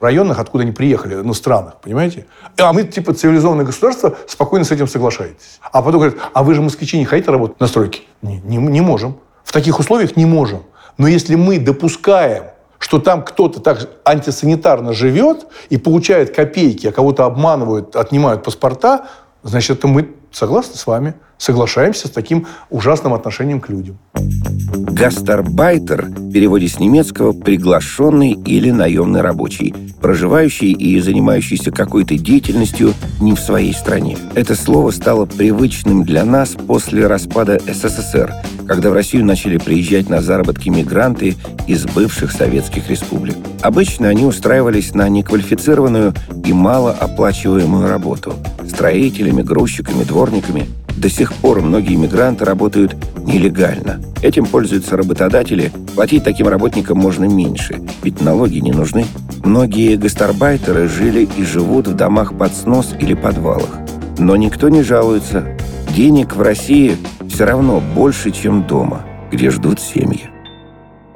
районах, 0.00 0.38
откуда 0.38 0.62
они 0.62 0.70
приехали, 0.70 1.16
ну, 1.16 1.34
странах, 1.34 1.78
понимаете? 1.82 2.26
А 2.56 2.72
мы, 2.72 2.84
типа, 2.84 3.12
цивилизованное 3.12 3.64
государство, 3.64 4.16
спокойно 4.28 4.64
с 4.64 4.70
этим 4.70 4.86
соглашаетесь. 4.86 5.58
А 5.60 5.82
потом 5.82 6.00
говорят, 6.00 6.18
а 6.32 6.44
вы 6.44 6.54
же, 6.54 6.62
москвичи, 6.62 6.96
не 6.96 7.04
хотите 7.04 7.32
работать 7.32 7.58
на 7.58 7.66
стройке? 7.66 8.02
Не, 8.22 8.38
не, 8.38 8.58
не 8.58 8.80
можем. 8.80 9.18
В 9.42 9.50
таких 9.52 9.80
условиях 9.80 10.16
не 10.16 10.26
можем. 10.26 10.62
Но 10.96 11.08
если 11.08 11.34
мы 11.34 11.58
допускаем, 11.58 12.44
что 12.78 12.98
там 13.00 13.24
кто-то 13.24 13.60
так 13.60 13.90
антисанитарно 14.04 14.92
живет 14.92 15.46
и 15.70 15.76
получает 15.76 16.34
копейки, 16.34 16.86
а 16.86 16.92
кого-то 16.92 17.24
обманывают, 17.24 17.96
отнимают 17.96 18.44
паспорта, 18.44 19.08
значит, 19.42 19.78
это 19.78 19.88
мы 19.88 20.14
согласны 20.30 20.76
с 20.76 20.86
вами 20.86 21.14
соглашаемся 21.40 22.06
с 22.06 22.10
таким 22.10 22.46
ужасным 22.68 23.14
отношением 23.14 23.60
к 23.60 23.68
людям. 23.70 23.98
Гастарбайтер 24.70 26.06
в 26.06 26.32
переводе 26.32 26.68
с 26.68 26.78
немецкого 26.78 27.32
«приглашенный» 27.32 28.32
или 28.32 28.70
«наемный 28.70 29.22
рабочий», 29.22 29.74
проживающий 30.00 30.72
и 30.72 31.00
занимающийся 31.00 31.72
какой-то 31.72 32.16
деятельностью 32.16 32.92
не 33.20 33.34
в 33.34 33.40
своей 33.40 33.72
стране. 33.72 34.18
Это 34.34 34.54
слово 34.54 34.90
стало 34.90 35.24
привычным 35.24 36.04
для 36.04 36.24
нас 36.24 36.50
после 36.50 37.06
распада 37.06 37.58
СССР, 37.66 38.34
когда 38.68 38.90
в 38.90 38.92
Россию 38.92 39.24
начали 39.24 39.56
приезжать 39.56 40.10
на 40.10 40.20
заработки 40.20 40.68
мигранты 40.68 41.36
из 41.66 41.86
бывших 41.86 42.32
советских 42.32 42.90
республик. 42.90 43.36
Обычно 43.62 44.08
они 44.08 44.24
устраивались 44.24 44.94
на 44.94 45.08
неквалифицированную 45.08 46.14
и 46.44 46.52
малооплачиваемую 46.52 47.88
работу– 47.88 48.34
строителями, 48.68 49.42
грузчиками, 49.42 50.04
дворниками– 50.04 50.66
до 51.00 51.08
сих 51.08 51.32
пор 51.32 51.62
многие 51.62 51.94
иммигранты 51.94 52.44
работают 52.44 52.94
нелегально. 53.24 54.00
Этим 54.22 54.44
пользуются 54.44 54.96
работодатели. 54.96 55.72
Платить 55.94 56.24
таким 56.24 56.48
работникам 56.48 56.98
можно 56.98 57.24
меньше, 57.24 57.80
ведь 58.02 58.20
налоги 58.20 58.58
не 58.58 58.72
нужны. 58.72 59.06
Многие 59.42 59.96
гастарбайтеры 59.96 60.88
жили 60.88 61.26
и 61.38 61.42
живут 61.42 61.88
в 61.88 61.94
домах 61.94 62.36
под 62.36 62.54
снос 62.54 62.94
или 63.00 63.14
подвалах. 63.14 63.78
Но 64.18 64.36
никто 64.36 64.68
не 64.68 64.82
жалуется. 64.82 65.56
Денег 65.96 66.36
в 66.36 66.42
России 66.42 66.96
все 67.28 67.46
равно 67.46 67.82
больше, 67.94 68.30
чем 68.30 68.66
дома, 68.66 69.06
где 69.32 69.50
ждут 69.50 69.80
семьи. 69.80 70.28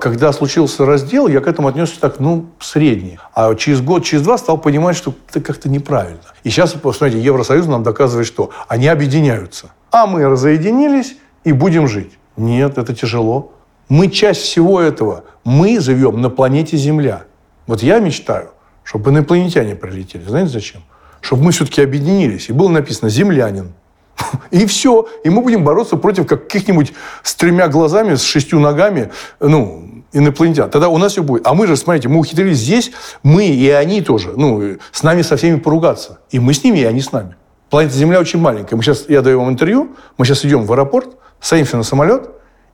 Когда 0.04 0.34
случился 0.34 0.84
раздел, 0.84 1.28
я 1.28 1.40
к 1.40 1.46
этому 1.46 1.68
отнесся 1.68 1.98
так, 1.98 2.20
ну, 2.20 2.50
средний. 2.60 3.18
А 3.34 3.54
через 3.54 3.80
год, 3.80 4.04
через 4.04 4.22
два 4.22 4.36
стал 4.36 4.58
понимать, 4.58 4.98
что 4.98 5.14
это 5.30 5.40
как-то 5.40 5.70
неправильно. 5.70 6.20
И 6.42 6.50
сейчас, 6.50 6.74
посмотрите, 6.74 7.24
Евросоюз 7.24 7.66
нам 7.66 7.82
доказывает, 7.82 8.26
что 8.26 8.50
они 8.68 8.86
объединяются. 8.86 9.70
А 9.90 10.06
мы 10.06 10.26
разоединились 10.26 11.16
и 11.44 11.52
будем 11.52 11.88
жить. 11.88 12.18
Нет, 12.36 12.76
это 12.76 12.94
тяжело. 12.94 13.54
Мы 13.88 14.10
часть 14.10 14.42
всего 14.42 14.78
этого. 14.78 15.24
Мы 15.42 15.80
живем 15.80 16.20
на 16.20 16.28
планете 16.28 16.76
Земля. 16.76 17.24
Вот 17.66 17.82
я 17.82 17.98
мечтаю, 17.98 18.50
чтобы 18.82 19.10
инопланетяне 19.10 19.74
прилетели. 19.74 20.22
Знаете 20.24 20.50
зачем? 20.50 20.82
Чтобы 21.22 21.44
мы 21.44 21.52
все-таки 21.52 21.80
объединились. 21.80 22.50
И 22.50 22.52
было 22.52 22.68
написано 22.68 23.08
«землянин». 23.08 23.72
И 24.50 24.66
все. 24.66 25.08
И 25.24 25.30
мы 25.30 25.40
будем 25.40 25.64
бороться 25.64 25.96
против 25.96 26.26
каких-нибудь 26.26 26.92
с 27.22 27.34
тремя 27.34 27.68
глазами, 27.68 28.16
с 28.16 28.22
шестью 28.22 28.60
ногами, 28.60 29.10
ну, 29.40 29.93
инопланетян. 30.14 30.70
Тогда 30.70 30.88
у 30.88 30.96
нас 30.96 31.12
все 31.12 31.22
будет. 31.22 31.46
А 31.46 31.52
мы 31.54 31.66
же, 31.66 31.76
смотрите, 31.76 32.08
мы 32.08 32.20
ухитрились 32.20 32.58
здесь, 32.58 32.92
мы 33.22 33.46
и 33.48 33.68
они 33.68 34.00
тоже, 34.00 34.32
ну, 34.36 34.78
с 34.92 35.02
нами 35.02 35.22
со 35.22 35.36
всеми 35.36 35.58
поругаться. 35.58 36.20
И 36.30 36.38
мы 36.38 36.54
с 36.54 36.64
ними, 36.64 36.78
и 36.78 36.84
они 36.84 37.00
с 37.00 37.12
нами. 37.12 37.36
Планета 37.68 37.94
Земля 37.94 38.20
очень 38.20 38.38
маленькая. 38.38 38.76
Мы 38.76 38.82
сейчас, 38.82 39.08
я 39.08 39.20
даю 39.20 39.40
вам 39.40 39.50
интервью, 39.50 39.96
мы 40.16 40.24
сейчас 40.24 40.44
идем 40.44 40.64
в 40.64 40.72
аэропорт, 40.72 41.16
садимся 41.40 41.76
на 41.76 41.82
самолет, 41.82 42.30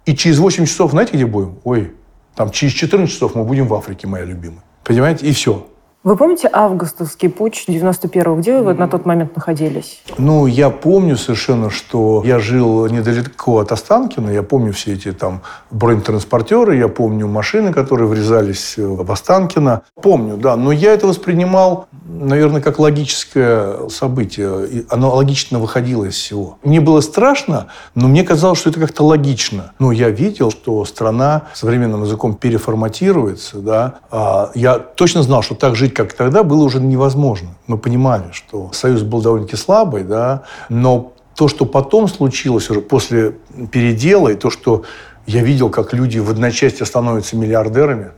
и 0.06 0.14
через 0.14 0.38
8 0.38 0.66
часов, 0.66 0.92
знаете, 0.92 1.12
где 1.14 1.26
будем? 1.26 1.58
Ой, 1.64 1.94
Там 2.34 2.50
через 2.50 2.72
14 2.74 3.12
часов 3.12 3.34
мы 3.34 3.44
будем 3.44 3.66
в 3.66 3.74
Африке, 3.74 4.06
моя 4.06 4.24
любимая. 4.24 4.62
Понимаете? 4.84 5.26
И 5.26 5.32
все. 5.32 5.66
Вы 6.02 6.16
помните 6.16 6.48
августовский 6.50 7.28
путь 7.28 7.66
91-го? 7.68 8.36
Где 8.36 8.62
вы 8.62 8.72
на 8.72 8.88
тот 8.88 9.04
момент 9.04 9.36
находились? 9.36 10.00
Ну, 10.16 10.46
я 10.46 10.70
помню 10.70 11.18
совершенно, 11.18 11.68
что 11.68 12.22
я 12.24 12.38
жил 12.38 12.86
недалеко 12.86 13.58
от 13.58 13.70
Останкина. 13.70 14.30
Я 14.30 14.42
помню 14.42 14.72
все 14.72 14.94
эти 14.94 15.12
там 15.12 15.42
бронетранспортеры, 15.70 16.78
я 16.78 16.88
помню 16.88 17.28
машины, 17.28 17.74
которые 17.74 18.08
врезались 18.08 18.78
в 18.78 19.12
Останкино. 19.12 19.82
Помню, 20.00 20.38
да. 20.38 20.56
Но 20.56 20.72
я 20.72 20.94
это 20.94 21.06
воспринимал, 21.06 21.86
наверное, 22.08 22.62
как 22.62 22.78
логическое 22.78 23.86
событие. 23.90 24.68
И 24.68 24.86
оно 24.88 25.14
логично 25.14 25.58
выходило 25.58 26.06
из 26.06 26.14
всего. 26.14 26.56
Мне 26.64 26.80
было 26.80 27.02
страшно, 27.02 27.66
но 27.94 28.08
мне 28.08 28.24
казалось, 28.24 28.58
что 28.58 28.70
это 28.70 28.80
как-то 28.80 29.04
логично. 29.04 29.74
Но 29.78 29.92
я 29.92 30.08
видел, 30.08 30.50
что 30.50 30.82
страна 30.86 31.42
современным 31.52 32.04
языком 32.04 32.36
переформатируется. 32.36 33.58
Да. 33.58 33.96
А 34.10 34.50
я 34.54 34.78
точно 34.78 35.22
знал, 35.22 35.42
что 35.42 35.54
так 35.54 35.76
жить 35.76 35.89
жить, 35.90 35.96
как 35.96 36.12
тогда, 36.12 36.42
было 36.42 36.64
уже 36.64 36.80
невозможно. 36.80 37.48
Мы 37.66 37.78
понимали, 37.78 38.24
что 38.32 38.70
Союз 38.72 39.02
был 39.02 39.22
довольно-таки 39.22 39.56
слабый, 39.56 40.04
да, 40.04 40.42
но 40.68 41.12
то, 41.34 41.48
что 41.48 41.64
потом 41.64 42.08
случилось 42.08 42.70
уже 42.70 42.80
после 42.80 43.32
передела, 43.72 44.28
и 44.28 44.34
то, 44.34 44.50
что 44.50 44.84
я 45.26 45.42
видел, 45.42 45.70
как 45.70 45.92
люди 45.92 46.18
в 46.18 46.30
одночасье 46.30 46.86
становятся 46.86 47.36
миллиардерами, 47.36 48.10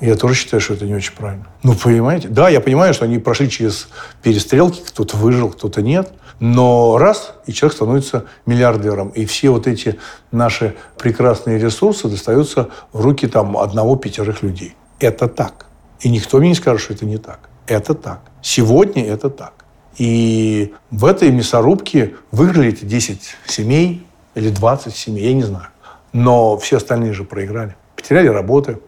я 0.00 0.14
тоже 0.14 0.34
считаю, 0.34 0.60
что 0.60 0.74
это 0.74 0.84
не 0.84 0.94
очень 0.94 1.12
правильно. 1.12 1.46
Ну, 1.64 1.74
понимаете? 1.74 2.28
Да, 2.28 2.48
я 2.48 2.60
понимаю, 2.60 2.94
что 2.94 3.04
они 3.04 3.18
прошли 3.18 3.50
через 3.50 3.88
перестрелки, 4.22 4.80
кто-то 4.86 5.16
выжил, 5.16 5.50
кто-то 5.50 5.82
нет. 5.82 6.12
Но 6.40 6.98
раз, 6.98 7.34
и 7.46 7.52
человек 7.52 7.74
становится 7.74 8.24
миллиардером. 8.46 9.08
И 9.08 9.24
все 9.26 9.50
вот 9.50 9.66
эти 9.66 9.98
наши 10.30 10.76
прекрасные 10.96 11.58
ресурсы 11.58 12.06
достаются 12.06 12.68
в 12.92 13.00
руки 13.00 13.26
там 13.26 13.56
одного-пятерых 13.56 14.44
людей. 14.44 14.76
Это 15.00 15.26
так. 15.26 15.67
И 16.00 16.08
никто 16.08 16.38
мне 16.38 16.50
не 16.50 16.54
скажет, 16.54 16.80
что 16.80 16.94
это 16.94 17.06
не 17.06 17.18
так. 17.18 17.48
Это 17.66 17.94
так. 17.94 18.20
Сегодня 18.42 19.04
это 19.06 19.30
так. 19.30 19.64
И 19.98 20.72
в 20.90 21.04
этой 21.04 21.30
мясорубке 21.30 22.14
выиграли 22.30 22.68
эти 22.68 22.84
10 22.84 23.20
семей 23.46 24.06
или 24.34 24.48
20 24.48 24.94
семей, 24.94 25.24
я 25.24 25.34
не 25.34 25.42
знаю. 25.42 25.68
Но 26.12 26.56
все 26.56 26.76
остальные 26.76 27.12
же 27.12 27.24
проиграли. 27.24 27.76
Потеряли 27.96 28.28
работы, 28.28 28.78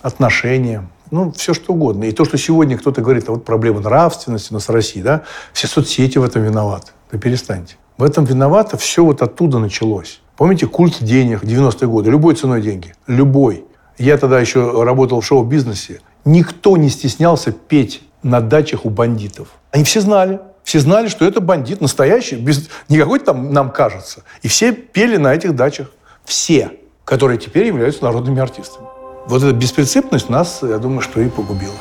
отношения, 0.00 0.88
ну, 1.10 1.32
все 1.32 1.54
что 1.54 1.72
угодно. 1.72 2.04
И 2.04 2.12
то, 2.12 2.24
что 2.24 2.38
сегодня 2.38 2.78
кто-то 2.78 3.02
говорит, 3.02 3.28
а 3.28 3.32
вот 3.32 3.44
проблема 3.44 3.80
нравственности 3.80 4.52
у 4.52 4.54
нас 4.54 4.68
в 4.68 4.72
России, 4.72 5.02
да, 5.02 5.22
все 5.52 5.66
соцсети 5.66 6.18
в 6.18 6.24
этом 6.24 6.42
виноваты. 6.42 6.92
Да 7.10 7.18
перестаньте. 7.18 7.76
В 7.98 8.04
этом 8.04 8.24
виновато 8.24 8.76
все 8.76 9.04
вот 9.04 9.20
оттуда 9.20 9.58
началось. 9.58 10.20
Помните 10.36 10.66
культ 10.66 11.02
денег 11.02 11.42
90-е 11.42 11.88
годы? 11.88 12.10
Любой 12.10 12.34
ценой 12.34 12.62
деньги. 12.62 12.94
Любой. 13.06 13.64
Я 13.98 14.16
тогда 14.16 14.40
еще 14.40 14.82
работал 14.84 15.20
в 15.20 15.26
шоу-бизнесе. 15.26 16.00
Никто 16.24 16.76
не 16.76 16.90
стеснялся 16.90 17.52
петь 17.52 18.02
на 18.22 18.40
дачах 18.40 18.84
у 18.84 18.90
бандитов. 18.90 19.48
Они 19.70 19.84
все 19.84 20.00
знали. 20.00 20.40
Все 20.62 20.78
знали, 20.78 21.08
что 21.08 21.24
это 21.24 21.40
бандит 21.40 21.80
настоящий, 21.80 22.36
без 22.36 22.68
никакой 22.88 23.18
там 23.18 23.52
нам 23.52 23.70
кажется. 23.70 24.22
И 24.42 24.48
все 24.48 24.72
пели 24.72 25.16
на 25.16 25.34
этих 25.34 25.56
дачах. 25.56 25.88
Все, 26.24 26.72
которые 27.04 27.38
теперь 27.38 27.66
являются 27.66 28.04
народными 28.04 28.40
артистами. 28.40 28.86
Вот 29.26 29.42
эта 29.42 29.52
беспринципность 29.52 30.28
нас, 30.28 30.60
я 30.62 30.78
думаю, 30.78 31.00
что 31.00 31.20
и 31.20 31.28
погубила. 31.28 31.74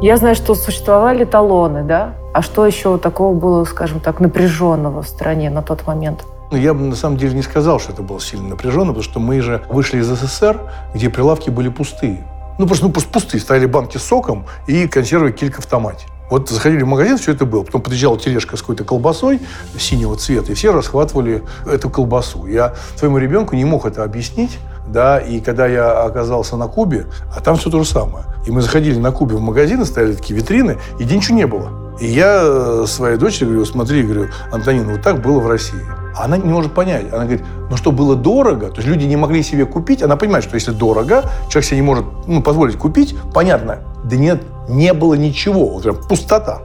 Я 0.00 0.16
знаю, 0.16 0.34
что 0.34 0.54
существовали 0.54 1.24
талоны, 1.24 1.84
да? 1.84 2.14
А 2.34 2.42
что 2.42 2.66
еще 2.66 2.98
такого 2.98 3.38
было, 3.38 3.64
скажем 3.64 4.00
так, 4.00 4.18
напряженного 4.18 5.02
в 5.02 5.08
стране 5.08 5.50
на 5.50 5.62
тот 5.62 5.86
момент? 5.86 6.24
Но 6.52 6.58
ну, 6.58 6.64
я 6.64 6.74
бы 6.74 6.82
на 6.82 6.94
самом 6.94 7.16
деле 7.16 7.32
не 7.32 7.40
сказал, 7.40 7.80
что 7.80 7.92
это 7.92 8.02
было 8.02 8.20
сильно 8.20 8.48
напряженно, 8.48 8.88
потому 8.88 9.02
что 9.02 9.20
мы 9.20 9.40
же 9.40 9.62
вышли 9.70 10.00
из 10.00 10.06
СССР, 10.06 10.60
где 10.94 11.08
прилавки 11.08 11.48
были 11.48 11.70
пустые. 11.70 12.28
Ну, 12.58 12.66
просто, 12.66 12.84
ну, 12.84 12.92
просто 12.92 13.10
пустые. 13.10 13.40
Стояли 13.40 13.64
банки 13.64 13.96
с 13.96 14.02
соком 14.02 14.44
и 14.66 14.86
консервы 14.86 15.32
килька 15.32 15.56
в 15.56 15.58
автомате. 15.60 16.04
Вот 16.28 16.50
заходили 16.50 16.82
в 16.82 16.86
магазин, 16.86 17.16
все 17.16 17.32
это 17.32 17.46
было. 17.46 17.62
Потом 17.62 17.80
подъезжала 17.80 18.18
тележка 18.18 18.58
с 18.58 18.60
какой-то 18.60 18.84
колбасой 18.84 19.40
синего 19.78 20.14
цвета, 20.16 20.52
и 20.52 20.54
все 20.54 20.74
расхватывали 20.74 21.42
эту 21.64 21.88
колбасу. 21.88 22.46
Я 22.46 22.74
своему 22.96 23.16
ребенку 23.16 23.56
не 23.56 23.64
мог 23.64 23.86
это 23.86 24.04
объяснить, 24.04 24.58
да, 24.86 25.20
и 25.20 25.40
когда 25.40 25.66
я 25.66 26.02
оказался 26.02 26.58
на 26.58 26.68
Кубе, 26.68 27.06
а 27.34 27.40
там 27.40 27.56
все 27.56 27.70
то 27.70 27.82
же 27.82 27.88
самое. 27.88 28.26
И 28.46 28.50
мы 28.50 28.60
заходили 28.60 28.98
на 28.98 29.10
Кубе 29.10 29.36
в 29.36 29.40
магазины, 29.40 29.86
стояли 29.86 30.12
такие 30.12 30.38
витрины, 30.38 30.76
и 30.98 31.04
ничего 31.04 31.34
не 31.34 31.46
было. 31.46 31.81
И 32.02 32.06
я 32.06 32.40
э, 32.42 32.84
своей 32.88 33.16
дочери 33.16 33.44
говорю, 33.44 33.64
смотри, 33.64 34.02
говорю, 34.02 34.28
Антонина, 34.50 34.90
вот 34.90 35.02
так 35.02 35.22
было 35.22 35.38
в 35.38 35.46
России. 35.46 35.78
Она 36.16 36.36
не 36.36 36.52
может 36.52 36.72
понять. 36.72 37.06
Она 37.12 37.22
говорит, 37.22 37.42
ну 37.70 37.76
что, 37.76 37.92
было 37.92 38.16
дорого? 38.16 38.70
То 38.70 38.78
есть 38.78 38.88
люди 38.88 39.04
не 39.04 39.14
могли 39.14 39.40
себе 39.44 39.66
купить. 39.66 40.02
Она 40.02 40.16
понимает, 40.16 40.42
что 40.42 40.56
если 40.56 40.72
дорого, 40.72 41.22
человек 41.48 41.64
себе 41.64 41.76
не 41.76 41.86
может 41.86 42.04
ну, 42.26 42.42
позволить 42.42 42.76
купить. 42.76 43.14
Понятно. 43.32 43.78
Да 44.02 44.16
нет, 44.16 44.42
не 44.68 44.92
было 44.94 45.14
ничего. 45.14 45.68
Вот 45.68 45.84
прям 45.84 45.94
пустота. 45.94 46.62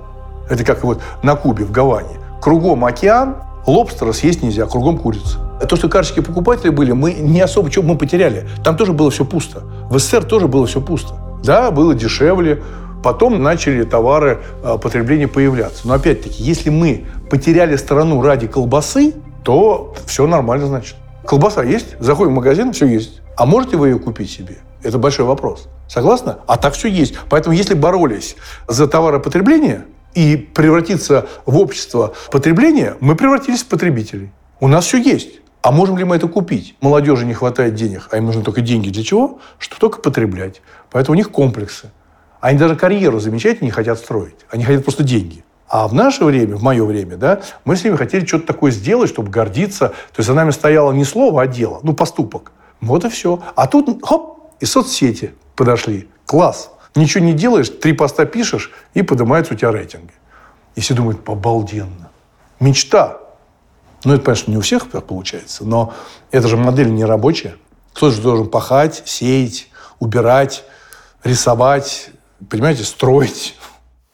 Это 0.49 0.63
как 0.65 0.83
вот 0.83 1.01
на 1.21 1.35
Кубе, 1.35 1.65
в 1.65 1.71
Гаване. 1.71 2.17
Кругом 2.41 2.83
океан, 2.83 3.35
лобстера 3.67 4.13
съесть 4.13 4.41
нельзя, 4.41 4.65
кругом 4.65 4.97
курица. 4.97 5.37
То, 5.69 5.75
что 5.75 5.87
карточки 5.87 6.21
покупатели 6.21 6.69
были, 6.69 6.93
мы 6.93 7.13
не 7.13 7.41
особо 7.41 7.69
чего 7.69 7.85
мы 7.85 7.95
потеряли. 7.95 8.49
Там 8.63 8.75
тоже 8.75 8.91
было 8.91 9.11
все 9.11 9.23
пусто. 9.23 9.61
В 9.91 9.99
СССР 9.99 10.23
тоже 10.23 10.47
было 10.47 10.65
все 10.65 10.81
пусто. 10.81 11.13
Да, 11.43 11.69
было 11.69 11.93
дешевле, 11.93 12.63
Потом 13.03 13.41
начали 13.41 13.83
товары 13.83 14.39
а, 14.63 14.77
потребления 14.77 15.27
появляться. 15.27 15.87
Но 15.87 15.93
опять-таки, 15.93 16.43
если 16.43 16.69
мы 16.69 17.05
потеряли 17.29 17.75
страну 17.75 18.21
ради 18.21 18.47
колбасы, 18.47 19.13
то 19.43 19.95
все 20.05 20.27
нормально, 20.27 20.67
значит. 20.67 20.95
Колбаса 21.25 21.63
есть, 21.63 21.95
заходим 21.99 22.31
в 22.31 22.35
магазин, 22.35 22.71
все 22.73 22.85
есть. 22.85 23.21
А 23.35 23.45
можете 23.45 23.77
вы 23.77 23.89
ее 23.89 23.99
купить 23.99 24.31
себе? 24.31 24.57
Это 24.83 24.97
большой 24.97 25.25
вопрос. 25.25 25.67
Согласна? 25.87 26.39
А 26.47 26.57
так 26.57 26.73
все 26.73 26.87
есть. 26.87 27.15
Поэтому 27.29 27.55
если 27.55 27.73
боролись 27.73 28.35
за 28.67 28.87
товаропотребление 28.87 29.85
и 30.13 30.37
превратиться 30.37 31.27
в 31.45 31.57
общество 31.57 32.13
потребления, 32.31 32.95
мы 32.99 33.15
превратились 33.15 33.63
в 33.63 33.67
потребителей. 33.67 34.31
У 34.59 34.67
нас 34.67 34.85
все 34.85 34.97
есть. 34.97 35.39
А 35.61 35.71
можем 35.71 35.97
ли 35.97 36.03
мы 36.03 36.15
это 36.15 36.27
купить? 36.27 36.75
Молодежи 36.81 37.25
не 37.25 37.33
хватает 37.33 37.75
денег, 37.75 38.07
а 38.11 38.17
им 38.17 38.25
нужны 38.25 38.43
только 38.43 38.61
деньги 38.61 38.89
для 38.89 39.03
чего? 39.03 39.39
Чтобы 39.59 39.81
только 39.81 40.01
потреблять. 40.01 40.61
Поэтому 40.91 41.15
у 41.15 41.17
них 41.17 41.29
комплексы. 41.29 41.91
Они 42.39 42.57
даже 42.57 42.75
карьеру 42.75 43.19
замечательно 43.19 43.65
не 43.65 43.71
хотят 43.71 43.99
строить. 43.99 44.35
Они 44.49 44.63
хотят 44.63 44.83
просто 44.83 45.03
деньги. 45.03 45.43
А 45.67 45.87
в 45.87 45.93
наше 45.93 46.23
время, 46.23 46.55
в 46.55 46.63
мое 46.63 46.85
время, 46.85 47.17
да, 47.17 47.41
мы 47.65 47.75
с 47.75 47.83
ними 47.83 47.95
хотели 47.97 48.25
что-то 48.25 48.47
такое 48.47 48.71
сделать, 48.71 49.09
чтобы 49.09 49.29
гордиться. 49.29 49.89
То 49.89 50.19
есть 50.19 50.27
за 50.27 50.33
нами 50.33 50.51
стояло 50.51 50.91
не 50.93 51.03
слово, 51.03 51.41
а 51.41 51.47
дело, 51.47 51.79
ну, 51.83 51.93
поступок. 51.93 52.53
Вот 52.79 53.03
и 53.03 53.09
все. 53.09 53.41
А 53.55 53.67
тут, 53.67 54.03
хоп, 54.05 54.53
и 54.59 54.65
соцсети 54.65 55.33
подошли. 55.55 56.07
Класс. 56.25 56.71
Ничего 56.95 57.23
не 57.23 57.33
делаешь, 57.33 57.69
три 57.69 57.93
поста 57.93 58.25
пишешь, 58.25 58.71
и 58.93 59.01
поднимаются 59.01 59.53
у 59.53 59.57
тебя 59.57 59.71
рейтинги. 59.71 60.13
И 60.75 60.81
все 60.81 60.93
думают, 60.93 61.27
обалденно. 61.27 62.09
Мечта. 62.59 63.19
Ну, 64.03 64.13
это, 64.13 64.23
конечно, 64.23 64.51
не 64.51 64.57
у 64.57 64.61
всех 64.61 64.89
так 64.89 65.05
получается, 65.05 65.65
но 65.65 65.93
это 66.31 66.47
же 66.47 66.55
модель 66.55 66.91
не 66.91 67.03
рабочая. 67.03 67.55
Кто 67.93 68.09
же 68.09 68.21
должен 68.21 68.47
пахать, 68.47 69.03
сеять, 69.05 69.69
убирать, 69.99 70.63
рисовать, 71.23 72.11
понимаете, 72.49 72.83
строить. 72.83 73.55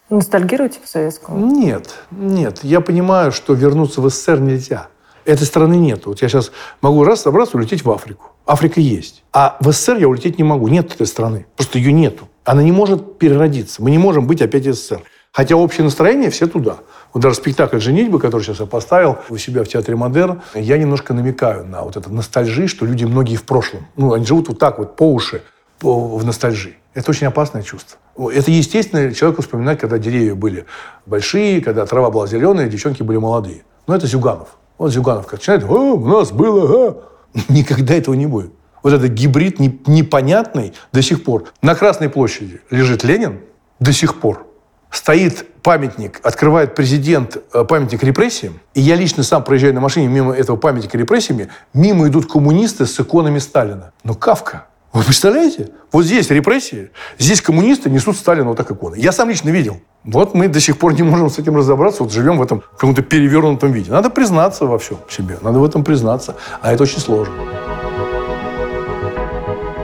Ностальгируете 0.10 0.80
по 0.80 0.88
советскому? 0.88 1.46
Нет, 1.46 1.96
нет. 2.12 2.60
Я 2.64 2.82
понимаю, 2.82 3.32
что 3.32 3.54
вернуться 3.54 4.02
в 4.02 4.10
СССР 4.10 4.40
нельзя. 4.40 4.88
Этой 5.26 5.46
страны 5.46 5.76
нет. 5.76 6.06
Вот 6.06 6.22
я 6.22 6.30
сейчас 6.30 6.52
могу 6.82 7.04
раз 7.04 7.22
собраться 7.22 7.58
улететь 7.58 7.86
в 7.86 7.90
Африку. 7.90 8.32
Африка 8.46 8.82
есть. 8.82 9.24
А 9.32 9.58
в 9.62 9.72
СССР 9.72 9.98
я 9.98 10.08
улететь 10.08 10.38
не 10.38 10.44
могу. 10.44 10.68
Нет 10.68 10.94
этой 10.94 11.08
страны. 11.08 11.46
Просто 11.56 11.78
ее 11.78 11.94
нету. 11.94 12.28
Она 12.44 12.62
не 12.62 12.72
может 12.74 13.18
переродиться. 13.18 13.82
Мы 13.82 13.92
не 13.92 13.98
можем 13.98 14.28
быть 14.28 14.42
опять 14.42 14.66
СССР. 14.66 15.02
Хотя 15.32 15.56
общее 15.56 15.84
настроение 15.84 16.30
все 16.30 16.46
туда. 16.46 16.78
Вот 17.12 17.24
даже 17.24 17.38
спектакль 17.38 17.80
«Женитьба», 17.80 18.20
который 18.20 18.44
сейчас 18.44 18.60
я 18.60 18.68
поставил 18.68 19.18
у 19.30 19.38
себя 19.38 19.64
в 19.64 19.68
Театре 19.68 19.96
Модерн, 19.96 20.44
я 20.54 20.78
немножко 20.78 21.16
намекаю 21.16 21.66
на 21.66 21.82
вот 21.82 21.98
это 21.98 22.12
ностальжи, 22.14 22.68
что 22.68 22.86
люди 22.86 23.06
многие 23.06 23.36
в 23.36 23.44
прошлом. 23.44 23.88
Ну, 23.96 24.14
они 24.14 24.26
живут 24.26 24.50
вот 24.50 24.60
так 24.60 24.78
вот 24.78 24.96
по 24.96 25.12
уши 25.12 25.42
в 25.82 26.24
ностальжи. 26.26 26.76
Это 26.94 27.10
очень 27.12 27.28
опасное 27.28 27.64
чувство. 27.64 27.98
Это 28.18 28.52
естественно 28.52 29.14
человеку 29.14 29.42
вспоминать, 29.42 29.80
когда 29.80 29.98
деревья 29.98 30.36
были 30.36 30.66
большие, 31.06 31.62
когда 31.62 31.86
трава 31.86 32.12
была 32.12 32.28
зеленая, 32.28 32.68
девчонки 32.68 33.02
были 33.04 33.18
молодые. 33.18 33.64
Но 33.88 33.96
это 33.96 34.08
Зюганов. 34.08 34.50
Вот 34.78 34.92
Зюганов 34.92 35.26
как 35.26 35.40
начинает, 35.40 35.64
о, 35.64 35.94
у 35.96 36.08
нас 36.08 36.32
было, 36.32 36.88
а. 36.88 37.04
Никогда 37.50 37.96
этого 37.96 38.16
не 38.16 38.28
будет. 38.28 38.54
Вот 38.84 38.94
этот 38.94 39.12
гибрид 39.12 39.60
непонятный 39.60 40.74
до 40.92 41.02
сих 41.02 41.24
пор. 41.24 41.46
На 41.62 41.74
Красной 41.74 42.10
площади 42.10 42.62
лежит 42.70 43.04
Ленин 43.04 43.40
до 43.80 43.94
сих 43.94 44.20
пор. 44.20 44.46
Стоит 44.92 45.48
памятник, 45.64 46.20
открывает 46.22 46.76
президент 46.76 47.38
э, 47.54 47.64
памятник 47.64 48.04
репрессиям, 48.04 48.60
и 48.76 48.82
я 48.82 48.96
лично 48.96 49.24
сам 49.24 49.44
проезжаю 49.44 49.74
на 49.74 49.80
машине 49.80 50.08
мимо 50.08 50.34
этого 50.34 50.58
памятника 50.58 50.98
репрессиями, 50.98 51.50
мимо 51.74 52.08
идут 52.08 52.32
коммунисты 52.32 52.86
с 52.86 53.00
иконами 53.00 53.40
Сталина. 53.40 53.92
Ну, 54.04 54.14
Кавка. 54.14 54.68
Вы 54.94 55.02
представляете? 55.02 55.72
Вот 55.92 56.06
здесь 56.06 56.30
репрессии, 56.30 56.92
здесь 57.18 57.42
коммунисты 57.42 57.90
несут 57.90 58.16
Сталина 58.16 58.50
вот 58.50 58.58
так 58.58 58.70
иконы. 58.70 58.96
Я 58.96 59.12
сам 59.12 59.28
лично 59.28 59.50
видел. 59.50 59.82
Вот 60.04 60.36
мы 60.36 60.48
до 60.48 60.60
сих 60.60 60.78
пор 60.78 60.94
не 60.94 61.02
можем 61.02 61.32
с 61.32 61.40
этим 61.40 61.58
разобраться, 61.58 62.04
вот 62.04 62.12
живем 62.12 62.38
в 62.38 62.44
этом 62.44 62.62
каком-то 62.62 63.02
перевернутом 63.02 63.72
виде. 63.72 63.90
Надо 63.90 64.12
признаться 64.12 64.68
во 64.68 64.78
всем 64.78 65.00
себе, 65.10 65.40
надо 65.42 65.58
в 65.58 65.66
этом 65.66 65.84
признаться, 65.84 66.36
а 66.62 66.72
это 66.72 66.84
очень 66.84 67.00
сложно. 67.00 67.34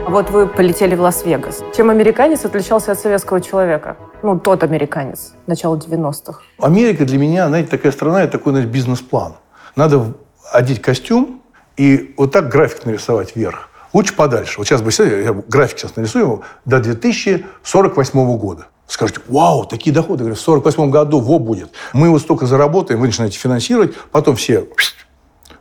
Вот 0.08 0.30
вы 0.30 0.46
полетели 0.46 0.94
в 0.94 1.00
Лас-Вегас. 1.00 1.64
Чем 1.76 1.90
американец 1.90 2.44
отличался 2.44 2.92
от 2.92 3.00
советского 3.00 3.40
человека? 3.40 3.96
Ну, 4.22 4.38
тот 4.38 4.62
американец, 4.62 5.32
начала 5.48 5.76
90-х. 5.76 6.40
Америка 6.60 7.04
для 7.04 7.18
меня, 7.18 7.48
знаете, 7.48 7.68
такая 7.68 7.90
страна, 7.90 8.22
это 8.22 8.38
такой, 8.38 8.52
знаете, 8.52 8.70
бизнес-план. 8.70 9.34
Надо 9.74 10.14
одеть 10.52 10.80
костюм 10.80 11.42
и 11.76 12.14
вот 12.16 12.30
так 12.30 12.48
график 12.48 12.86
нарисовать 12.86 13.34
вверх. 13.34 13.69
Лучше 13.92 14.14
подальше. 14.14 14.58
Вот 14.58 14.66
сейчас 14.66 14.82
бы 14.82 14.90
я 14.98 15.32
график 15.32 15.78
сейчас 15.78 15.96
нарисую 15.96 16.42
до 16.64 16.80
2048 16.80 18.36
года. 18.36 18.66
Скажете, 18.86 19.20
вау, 19.28 19.64
такие 19.64 19.92
доходы. 19.92 20.24
Говорю, 20.24 20.34
в 20.34 20.40
48 20.40 20.90
году 20.90 21.20
во 21.20 21.38
будет. 21.38 21.70
Мы 21.92 22.10
вот 22.10 22.22
столько 22.22 22.46
заработаем, 22.46 23.00
вы 23.00 23.06
начинаете 23.06 23.38
финансировать, 23.38 23.94
потом 24.10 24.36
все... 24.36 24.66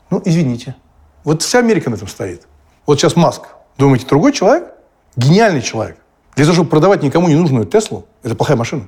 Ну, 0.09 0.21
извините. 0.25 0.75
Вот 1.23 1.43
вся 1.43 1.59
Америка 1.59 1.89
на 1.89 1.95
этом 1.95 2.07
стоит. 2.07 2.47
Вот 2.87 2.99
сейчас 2.99 3.15
Маск. 3.15 3.43
Думаете, 3.77 4.07
другой 4.07 4.33
человек? 4.33 4.73
Гениальный 5.15 5.61
человек. 5.61 5.97
Для 6.35 6.45
того, 6.45 6.55
чтобы 6.55 6.69
продавать 6.69 7.03
никому 7.03 7.27
не 7.27 7.35
нужную 7.35 7.65
Теслу, 7.65 8.07
это 8.23 8.33
плохая 8.35 8.57
машина. 8.57 8.87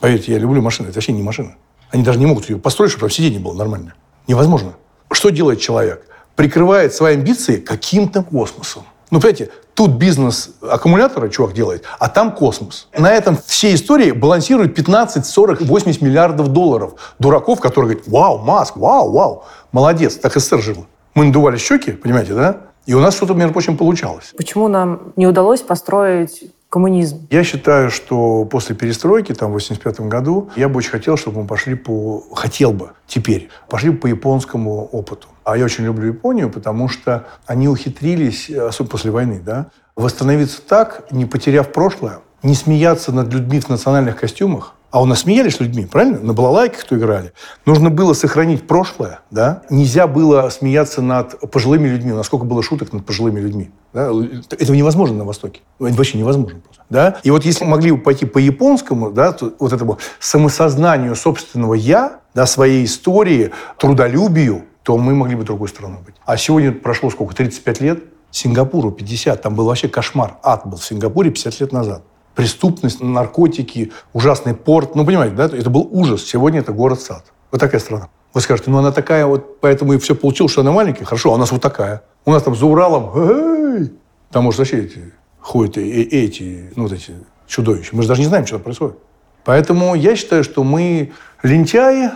Поверьте, 0.00 0.32
я 0.32 0.38
люблю 0.38 0.62
машины. 0.62 0.88
Это 0.88 0.96
вообще 0.96 1.12
не 1.12 1.22
машина. 1.22 1.56
Они 1.90 2.02
даже 2.02 2.18
не 2.18 2.26
могут 2.26 2.48
ее 2.48 2.58
построить, 2.58 2.90
чтобы 2.90 3.02
там 3.02 3.10
сиденье 3.10 3.40
было 3.40 3.52
нормально. 3.52 3.94
Невозможно. 4.26 4.72
Что 5.10 5.28
делает 5.28 5.60
человек? 5.60 6.06
Прикрывает 6.42 6.92
свои 6.92 7.14
амбиции 7.14 7.58
каким-то 7.58 8.24
космосом. 8.24 8.82
Ну, 9.12 9.20
понимаете, 9.20 9.50
тут 9.74 9.92
бизнес 9.92 10.50
аккумулятора 10.60 11.28
чувак 11.28 11.54
делает, 11.54 11.84
а 12.00 12.08
там 12.08 12.32
космос. 12.32 12.88
На 12.98 13.12
этом 13.12 13.38
все 13.46 13.72
истории 13.72 14.10
балансируют 14.10 14.74
15, 14.74 15.24
40, 15.24 15.60
80 15.60 16.02
миллиардов 16.02 16.48
долларов. 16.48 16.94
Дураков, 17.20 17.60
которые 17.60 17.92
говорят, 17.92 18.08
вау, 18.08 18.38
Маск, 18.38 18.76
вау, 18.76 19.12
вау, 19.12 19.44
молодец, 19.70 20.16
так 20.16 20.34
СССР 20.34 20.60
жил. 20.60 20.86
Мы 21.14 21.26
надували 21.26 21.58
щеки, 21.58 21.92
понимаете, 21.92 22.34
да? 22.34 22.56
И 22.86 22.94
у 22.94 22.98
нас 22.98 23.14
что-то, 23.14 23.34
между 23.34 23.52
прочим, 23.52 23.76
получалось. 23.76 24.34
Почему 24.36 24.66
нам 24.66 25.12
не 25.14 25.28
удалось 25.28 25.60
построить 25.60 26.42
коммунизм? 26.72 27.28
Я 27.30 27.44
считаю, 27.44 27.90
что 27.90 28.46
после 28.46 28.74
перестройки, 28.74 29.34
там, 29.34 29.50
в 29.50 29.52
85 29.52 30.00
году, 30.00 30.48
я 30.56 30.70
бы 30.70 30.78
очень 30.78 30.90
хотел, 30.90 31.18
чтобы 31.18 31.42
мы 31.42 31.46
пошли 31.46 31.74
по... 31.74 32.24
Хотел 32.34 32.72
бы 32.72 32.92
теперь. 33.06 33.50
Пошли 33.68 33.90
по 33.90 34.06
японскому 34.06 34.86
опыту. 34.86 35.28
А 35.44 35.58
я 35.58 35.66
очень 35.66 35.84
люблю 35.84 36.06
Японию, 36.06 36.48
потому 36.48 36.88
что 36.88 37.26
они 37.46 37.68
ухитрились, 37.68 38.48
особенно 38.48 38.90
после 38.90 39.10
войны, 39.10 39.42
да, 39.44 39.66
восстановиться 39.96 40.62
так, 40.62 41.12
не 41.12 41.26
потеряв 41.26 41.72
прошлое, 41.72 42.20
не 42.42 42.54
смеяться 42.54 43.12
над 43.12 43.30
людьми 43.32 43.60
в 43.60 43.68
национальных 43.68 44.18
костюмах, 44.18 44.74
а 44.92 45.00
у 45.00 45.06
нас 45.06 45.20
смеялись 45.20 45.58
людьми, 45.58 45.86
правильно? 45.86 46.20
На 46.20 46.34
балалайке 46.34 46.76
кто 46.76 46.96
играли. 46.96 47.32
Нужно 47.64 47.88
было 47.88 48.12
сохранить 48.12 48.66
прошлое, 48.66 49.20
да? 49.30 49.62
Нельзя 49.70 50.06
было 50.06 50.50
смеяться 50.50 51.00
над 51.00 51.50
пожилыми 51.50 51.88
людьми. 51.88 52.12
У 52.12 52.16
нас 52.16 52.26
сколько 52.26 52.44
было 52.44 52.62
шуток 52.62 52.92
над 52.92 53.06
пожилыми 53.06 53.40
людьми. 53.40 53.70
Да? 53.94 54.10
Этого 54.50 54.76
невозможно 54.76 55.16
на 55.16 55.24
Востоке. 55.24 55.62
Это 55.80 55.94
вообще 55.94 56.18
невозможно 56.18 56.60
просто. 56.60 56.84
Да? 56.90 57.16
И 57.22 57.30
вот 57.30 57.46
если 57.46 57.64
могли 57.64 57.90
бы 57.92 57.98
пойти 57.98 58.26
по 58.26 58.36
японскому, 58.36 59.10
да, 59.10 59.32
то 59.32 59.54
вот 59.58 59.72
этому 59.72 59.98
самосознанию 60.20 61.16
собственного 61.16 61.72
«я», 61.72 62.20
да, 62.34 62.44
своей 62.44 62.84
истории, 62.84 63.50
трудолюбию, 63.78 64.66
то 64.82 64.98
мы 64.98 65.14
могли 65.14 65.36
бы 65.36 65.44
другой 65.44 65.68
страной 65.68 66.02
быть. 66.04 66.16
А 66.26 66.36
сегодня 66.36 66.70
прошло 66.70 67.08
сколько, 67.08 67.34
35 67.34 67.80
лет? 67.80 68.04
Сингапуру 68.30 68.90
50, 68.90 69.40
там 69.40 69.54
был 69.54 69.64
вообще 69.66 69.88
кошмар. 69.88 70.36
Ад 70.42 70.66
был 70.66 70.76
в 70.76 70.84
Сингапуре 70.84 71.30
50 71.30 71.60
лет 71.60 71.72
назад 71.72 72.02
преступность, 72.34 73.00
наркотики, 73.02 73.92
ужасный 74.12 74.54
порт. 74.54 74.94
Ну, 74.94 75.04
понимаете, 75.04 75.34
да? 75.36 75.44
Это 75.46 75.70
был 75.70 75.88
ужас. 75.90 76.24
Сегодня 76.24 76.60
это 76.60 76.72
город-сад. 76.72 77.24
Вот 77.50 77.60
такая 77.60 77.80
страна. 77.80 78.08
Вы 78.34 78.40
скажете, 78.40 78.70
ну 78.70 78.78
она 78.78 78.92
такая 78.92 79.26
вот, 79.26 79.60
поэтому 79.60 79.92
и 79.92 79.98
все 79.98 80.14
получилось, 80.14 80.52
что 80.52 80.62
она 80.62 80.72
маленькая. 80.72 81.04
Хорошо, 81.04 81.32
а 81.32 81.34
у 81.34 81.36
нас 81.36 81.52
вот 81.52 81.60
такая. 81.60 82.02
У 82.24 82.32
нас 82.32 82.42
там 82.42 82.56
за 82.56 82.64
Уралом, 82.64 83.10
эй, 83.14 83.92
там, 84.30 84.44
может, 84.44 84.58
вообще 84.58 84.84
эти, 84.84 85.12
ходят 85.38 85.76
эти, 85.76 86.72
ну, 86.74 86.84
вот 86.84 86.92
эти 86.92 87.14
чудовища. 87.46 87.94
Мы 87.94 88.02
же 88.02 88.08
даже 88.08 88.22
не 88.22 88.26
знаем, 88.26 88.46
что 88.46 88.58
происходит. 88.58 88.96
Поэтому 89.44 89.94
я 89.94 90.16
считаю, 90.16 90.44
что 90.44 90.64
мы 90.64 91.12
лентяи, 91.42 92.10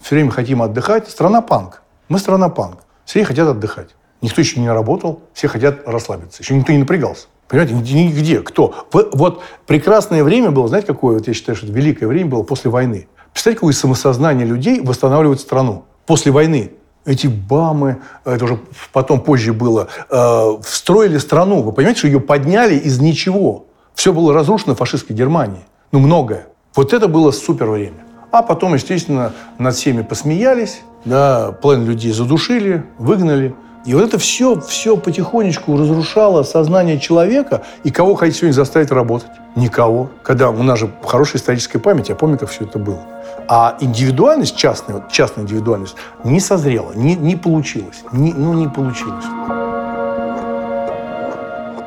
все 0.00 0.14
время 0.14 0.30
хотим 0.30 0.62
отдыхать. 0.62 1.08
Страна 1.10 1.40
панк. 1.40 1.82
Мы 2.08 2.18
страна 2.18 2.48
панк. 2.48 2.80
Все 3.04 3.24
хотят 3.24 3.48
отдыхать. 3.48 3.96
Никто 4.20 4.40
еще 4.40 4.60
не 4.60 4.70
работал, 4.70 5.22
все 5.32 5.48
хотят 5.48 5.86
расслабиться. 5.86 6.42
Еще 6.42 6.54
никто 6.54 6.72
не 6.72 6.78
напрягался. 6.78 7.26
Понимаете, 7.48 7.74
нигде. 7.74 8.40
Кто? 8.40 8.74
Вот, 8.92 9.40
прекрасное 9.66 10.22
время 10.22 10.50
было, 10.50 10.68
знаете, 10.68 10.86
какое? 10.86 11.16
Вот 11.18 11.26
я 11.26 11.34
считаю, 11.34 11.56
что 11.56 11.66
это 11.66 11.74
великое 11.74 12.06
время 12.06 12.30
было 12.30 12.42
после 12.42 12.70
войны. 12.70 13.08
Представляете, 13.32 13.60
какое 13.60 13.72
самосознание 13.72 14.46
людей 14.46 14.80
восстанавливает 14.80 15.40
страну 15.40 15.84
после 16.06 16.30
войны. 16.30 16.72
Эти 17.06 17.26
БАМы, 17.26 18.02
это 18.24 18.44
уже 18.44 18.58
потом 18.92 19.20
позже 19.20 19.54
было, 19.54 19.88
э, 20.10 20.62
встроили 20.62 21.16
страну. 21.16 21.62
Вы 21.62 21.72
понимаете, 21.72 22.00
что 22.00 22.08
ее 22.08 22.20
подняли 22.20 22.74
из 22.76 23.00
ничего. 23.00 23.64
Все 23.94 24.12
было 24.12 24.34
разрушено 24.34 24.74
в 24.74 24.78
фашистской 24.78 25.16
Германии. 25.16 25.62
Ну, 25.90 26.00
многое. 26.00 26.48
Вот 26.74 26.92
это 26.92 27.08
было 27.08 27.30
супер 27.30 27.66
время. 27.70 28.04
А 28.30 28.42
потом, 28.42 28.74
естественно, 28.74 29.32
над 29.58 29.74
всеми 29.74 30.02
посмеялись, 30.02 30.82
да, 31.06 31.52
половину 31.52 31.86
людей 31.86 32.12
задушили, 32.12 32.84
выгнали. 32.98 33.54
И 33.84 33.94
вот 33.94 34.04
это 34.04 34.18
все, 34.18 34.60
все 34.60 34.96
потихонечку 34.96 35.76
разрушало 35.76 36.42
сознание 36.42 36.98
человека. 36.98 37.62
И 37.84 37.90
кого 37.90 38.14
хотите 38.16 38.40
сегодня 38.40 38.54
заставить 38.54 38.90
работать? 38.90 39.30
Никого. 39.56 40.10
Когда 40.22 40.50
у 40.50 40.62
нас 40.62 40.78
же 40.78 40.90
хорошая 41.04 41.40
историческая 41.40 41.78
память, 41.78 42.08
я 42.08 42.14
помню, 42.14 42.38
как 42.38 42.50
все 42.50 42.64
это 42.64 42.78
было. 42.78 43.00
А 43.48 43.76
индивидуальность, 43.80 44.56
частная, 44.56 45.04
частная 45.10 45.44
индивидуальность, 45.44 45.96
не 46.24 46.40
созрела, 46.40 46.92
не, 46.94 47.14
не 47.14 47.36
получилось. 47.36 48.02
Не, 48.12 48.32
ну, 48.34 48.52
не 48.52 48.68
получилось. 48.68 49.24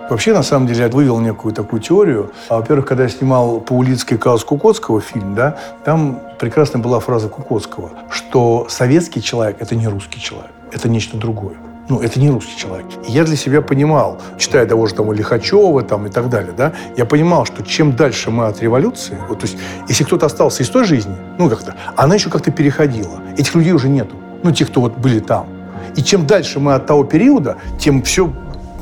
Вообще, 0.09 0.33
на 0.33 0.43
самом 0.43 0.67
деле, 0.67 0.85
я 0.85 0.89
вывел 0.89 1.19
некую 1.19 1.53
такую 1.53 1.81
теорию. 1.81 2.31
А, 2.49 2.57
во-первых, 2.57 2.85
когда 2.85 3.03
я 3.03 3.09
снимал 3.09 3.61
Паулицкий 3.61 4.17
Каус 4.17 4.43
Кукотского 4.43 4.99
фильм, 4.99 5.35
да, 5.35 5.57
там 5.85 6.19
прекрасная 6.39 6.81
была 6.81 6.99
фраза 6.99 7.29
Кукотского, 7.29 7.91
что 8.09 8.65
советский 8.69 9.21
человек– 9.21 9.57
это 9.59 9.75
не 9.75 9.87
русский 9.87 10.19
человек, 10.19 10.51
это 10.71 10.89
нечто 10.89 11.15
другое 11.15 11.55
ну, 11.91 11.99
это 11.99 12.21
не 12.21 12.29
русский 12.29 12.57
человек. 12.57 12.85
Я 13.05 13.25
для 13.25 13.35
себя 13.35 13.61
понимал, 13.61 14.17
читая 14.37 14.65
того 14.65 14.87
же 14.87 14.95
там 14.95 15.11
Лихачева 15.11 15.81
там, 15.83 16.07
и 16.07 16.09
так 16.09 16.29
далее, 16.29 16.53
да, 16.55 16.71
я 16.95 17.05
понимал, 17.05 17.45
что 17.45 17.63
чем 17.63 17.97
дальше 17.97 18.31
мы 18.31 18.45
от 18.45 18.61
революции, 18.61 19.17
вот, 19.27 19.39
то 19.39 19.45
есть, 19.45 19.57
если 19.89 20.05
кто-то 20.05 20.25
остался 20.27 20.63
из 20.63 20.69
той 20.69 20.85
жизни, 20.85 21.13
ну, 21.37 21.49
как-то, 21.49 21.75
она 21.97 22.15
еще 22.15 22.29
как-то 22.29 22.49
переходила. 22.49 23.19
Этих 23.37 23.55
людей 23.55 23.73
уже 23.73 23.89
нету. 23.89 24.15
Ну, 24.41 24.51
тех, 24.51 24.69
кто 24.69 24.79
вот 24.79 24.97
были 24.97 25.19
там. 25.19 25.47
И 25.97 26.01
чем 26.01 26.25
дальше 26.25 26.61
мы 26.61 26.75
от 26.75 26.85
того 26.85 27.03
периода, 27.03 27.57
тем 27.77 28.03
все 28.03 28.31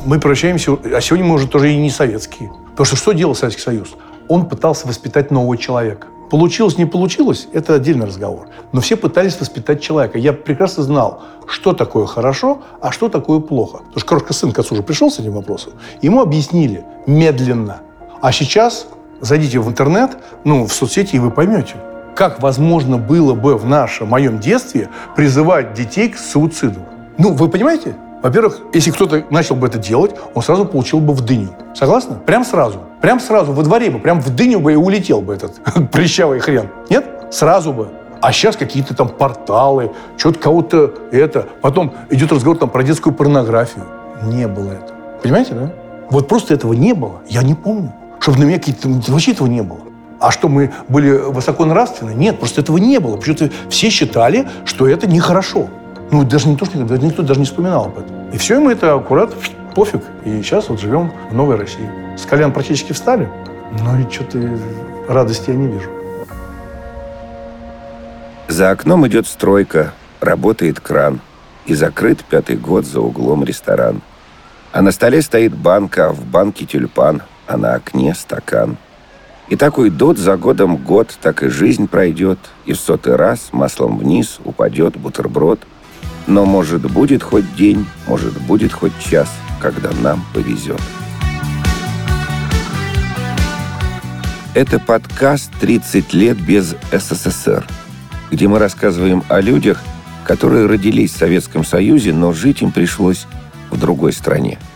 мы 0.05 0.19
превращаемся... 0.19 0.77
А 0.95 1.01
сегодня 1.01 1.25
мы 1.25 1.33
уже 1.33 1.47
тоже 1.47 1.71
и 1.71 1.77
не 1.77 1.89
советские. 1.89 2.51
Потому 2.71 2.85
что 2.85 2.95
что 2.95 3.11
делал 3.13 3.33
Советский 3.33 3.63
Союз? 3.63 3.89
Он 4.27 4.47
пытался 4.47 4.87
воспитать 4.87 5.31
нового 5.31 5.57
человека. 5.57 6.07
Получилось, 6.29 6.77
не 6.77 6.85
получилось, 6.85 7.47
это 7.53 7.73
отдельный 7.73 8.05
разговор. 8.05 8.47
Но 8.71 8.81
все 8.81 8.95
пытались 8.95 9.39
воспитать 9.39 9.81
человека. 9.81 10.19
Я 10.19 10.31
прекрасно 10.33 10.83
знал, 10.83 11.23
что 11.47 11.73
такое 11.73 12.05
хорошо, 12.05 12.61
а 12.81 12.91
что 12.91 13.09
такое 13.09 13.39
плохо. 13.39 13.77
Потому 13.77 13.99
что 13.99 14.05
крошка 14.05 14.33
сын 14.33 14.51
к 14.51 14.59
отцу 14.59 14.75
уже 14.75 14.83
пришел 14.83 15.09
с 15.09 15.19
этим 15.19 15.33
вопросом. 15.33 15.73
Ему 16.01 16.21
объяснили 16.21 16.85
медленно. 17.07 17.81
А 18.21 18.31
сейчас 18.31 18.87
зайдите 19.21 19.59
в 19.59 19.67
интернет, 19.67 20.17
ну, 20.43 20.67
в 20.67 20.73
соцсети, 20.73 21.15
и 21.15 21.19
вы 21.19 21.31
поймете, 21.31 21.75
как 22.15 22.41
возможно 22.41 22.97
было 22.97 23.33
бы 23.33 23.57
в 23.57 23.65
нашем, 23.65 24.09
моем 24.09 24.39
детстве 24.39 24.89
призывать 25.15 25.73
детей 25.73 26.09
к 26.09 26.17
суициду. 26.17 26.81
Ну, 27.17 27.33
вы 27.33 27.49
понимаете? 27.49 27.95
Во-первых, 28.21 28.59
если 28.73 28.91
кто-то 28.91 29.25
начал 29.29 29.55
бы 29.55 29.67
это 29.67 29.77
делать, 29.77 30.11
он 30.33 30.43
сразу 30.43 30.65
получил 30.65 30.99
бы 30.99 31.13
в 31.13 31.21
дыню. 31.21 31.55
Согласны? 31.73 32.17
Прям 32.25 32.43
сразу. 32.43 32.81
Прям 33.01 33.19
сразу 33.19 33.53
во 33.53 33.63
дворе 33.63 33.89
бы, 33.89 33.99
прям 33.99 34.19
в 34.21 34.29
дыню 34.35 34.59
бы 34.59 34.73
и 34.73 34.75
улетел 34.75 35.21
бы 35.21 35.33
этот 35.33 35.59
прыщавый 35.91 36.39
хрен. 36.39 36.69
Нет? 36.89 37.05
Сразу 37.31 37.71
бы. 37.71 37.89
А 38.21 38.33
сейчас 38.33 38.57
какие-то 38.57 38.93
там 38.93 39.07
порталы, 39.07 39.91
что-то 40.17 40.39
кого-то 40.39 40.93
это. 41.11 41.47
Потом 41.61 41.93
идет 42.09 42.31
разговор 42.31 42.57
там 42.57 42.69
про 42.69 42.83
детскую 42.83 43.13
порнографию. 43.13 43.85
Не 44.23 44.47
было 44.47 44.71
этого. 44.71 44.97
Понимаете, 45.23 45.53
да? 45.53 45.73
Вот 46.09 46.27
просто 46.27 46.53
этого 46.53 46.73
не 46.73 46.93
было. 46.93 47.21
Я 47.27 47.43
не 47.43 47.53
помню. 47.53 47.93
Чтобы 48.19 48.39
на 48.39 48.43
меня 48.43 48.57
какие-то... 48.57 48.89
Вообще 49.07 49.31
этого 49.31 49.47
не 49.47 49.61
было. 49.61 49.79
А 50.19 50.31
что, 50.31 50.49
мы 50.49 50.71
были 50.89 51.11
высоко 51.11 51.63
нравственны? 51.63 52.11
Нет, 52.11 52.39
просто 52.39 52.59
этого 52.59 52.77
не 52.77 52.99
было. 52.99 53.15
Почему-то 53.15 53.49
все 53.69 53.89
считали, 53.89 54.49
что 54.65 54.87
это 54.87 55.07
нехорошо. 55.07 55.67
Ну, 56.11 56.25
даже 56.25 56.49
не 56.49 56.57
то, 56.57 56.65
что 56.65 56.77
никто 56.77 57.23
даже 57.23 57.39
не 57.39 57.45
вспоминал 57.45 57.85
об 57.85 57.99
этом. 57.99 58.29
И 58.33 58.37
все, 58.37 58.57
и 58.57 58.59
мы 58.59 58.73
это 58.73 58.95
аккурат, 58.95 59.33
пофиг. 59.75 60.01
И 60.25 60.41
сейчас 60.41 60.67
вот 60.67 60.81
живем 60.81 61.13
в 61.29 61.33
новой 61.33 61.55
России. 61.55 61.87
С 62.19 62.25
колен 62.25 62.51
практически 62.51 62.91
встали, 62.91 63.29
но 63.81 63.97
и 63.97 64.09
что-то 64.11 64.59
радости 65.07 65.51
я 65.51 65.55
не 65.55 65.67
вижу. 65.67 65.89
За 68.49 68.71
окном 68.71 69.07
идет 69.07 69.25
стройка, 69.25 69.93
работает 70.19 70.81
кран. 70.81 71.21
И 71.65 71.75
закрыт 71.75 72.25
пятый 72.25 72.57
год 72.57 72.85
за 72.85 72.99
углом 72.99 73.43
ресторан. 73.43 74.01
А 74.71 74.81
на 74.81 74.91
столе 74.91 75.21
стоит 75.21 75.55
банка, 75.55 76.07
а 76.07 76.13
в 76.13 76.25
банке 76.25 76.65
тюльпан, 76.65 77.21
а 77.47 77.57
на 77.57 77.75
окне 77.75 78.13
стакан. 78.15 78.77
И 79.49 79.55
такой 79.55 79.89
дот 79.89 80.17
за 80.17 80.35
годом 80.35 80.77
год, 80.77 81.15
так 81.21 81.43
и 81.43 81.47
жизнь 81.47 81.87
пройдет, 81.87 82.39
и 82.65 82.73
в 82.73 82.79
сотый 82.79 83.15
раз 83.15 83.49
маслом 83.51 83.97
вниз 83.97 84.39
упадет 84.43 84.97
бутерброд. 84.97 85.59
Но 86.27 86.45
может 86.45 86.91
будет 86.91 87.23
хоть 87.23 87.55
день, 87.55 87.85
может 88.07 88.39
будет 88.41 88.73
хоть 88.73 88.97
час, 88.99 89.29
когда 89.61 89.89
нам 90.01 90.23
повезет. 90.33 90.81
Это 94.59 94.77
подкаст 94.77 95.53
«30 95.61 96.07
лет 96.11 96.37
без 96.37 96.75
СССР», 96.91 97.65
где 98.29 98.49
мы 98.49 98.59
рассказываем 98.59 99.23
о 99.29 99.39
людях, 99.39 99.81
которые 100.25 100.65
родились 100.65 101.13
в 101.13 101.17
Советском 101.17 101.63
Союзе, 101.63 102.11
но 102.11 102.33
жить 102.33 102.61
им 102.61 102.73
пришлось 102.73 103.25
в 103.71 103.79
другой 103.79 104.11
стране– 104.11 104.59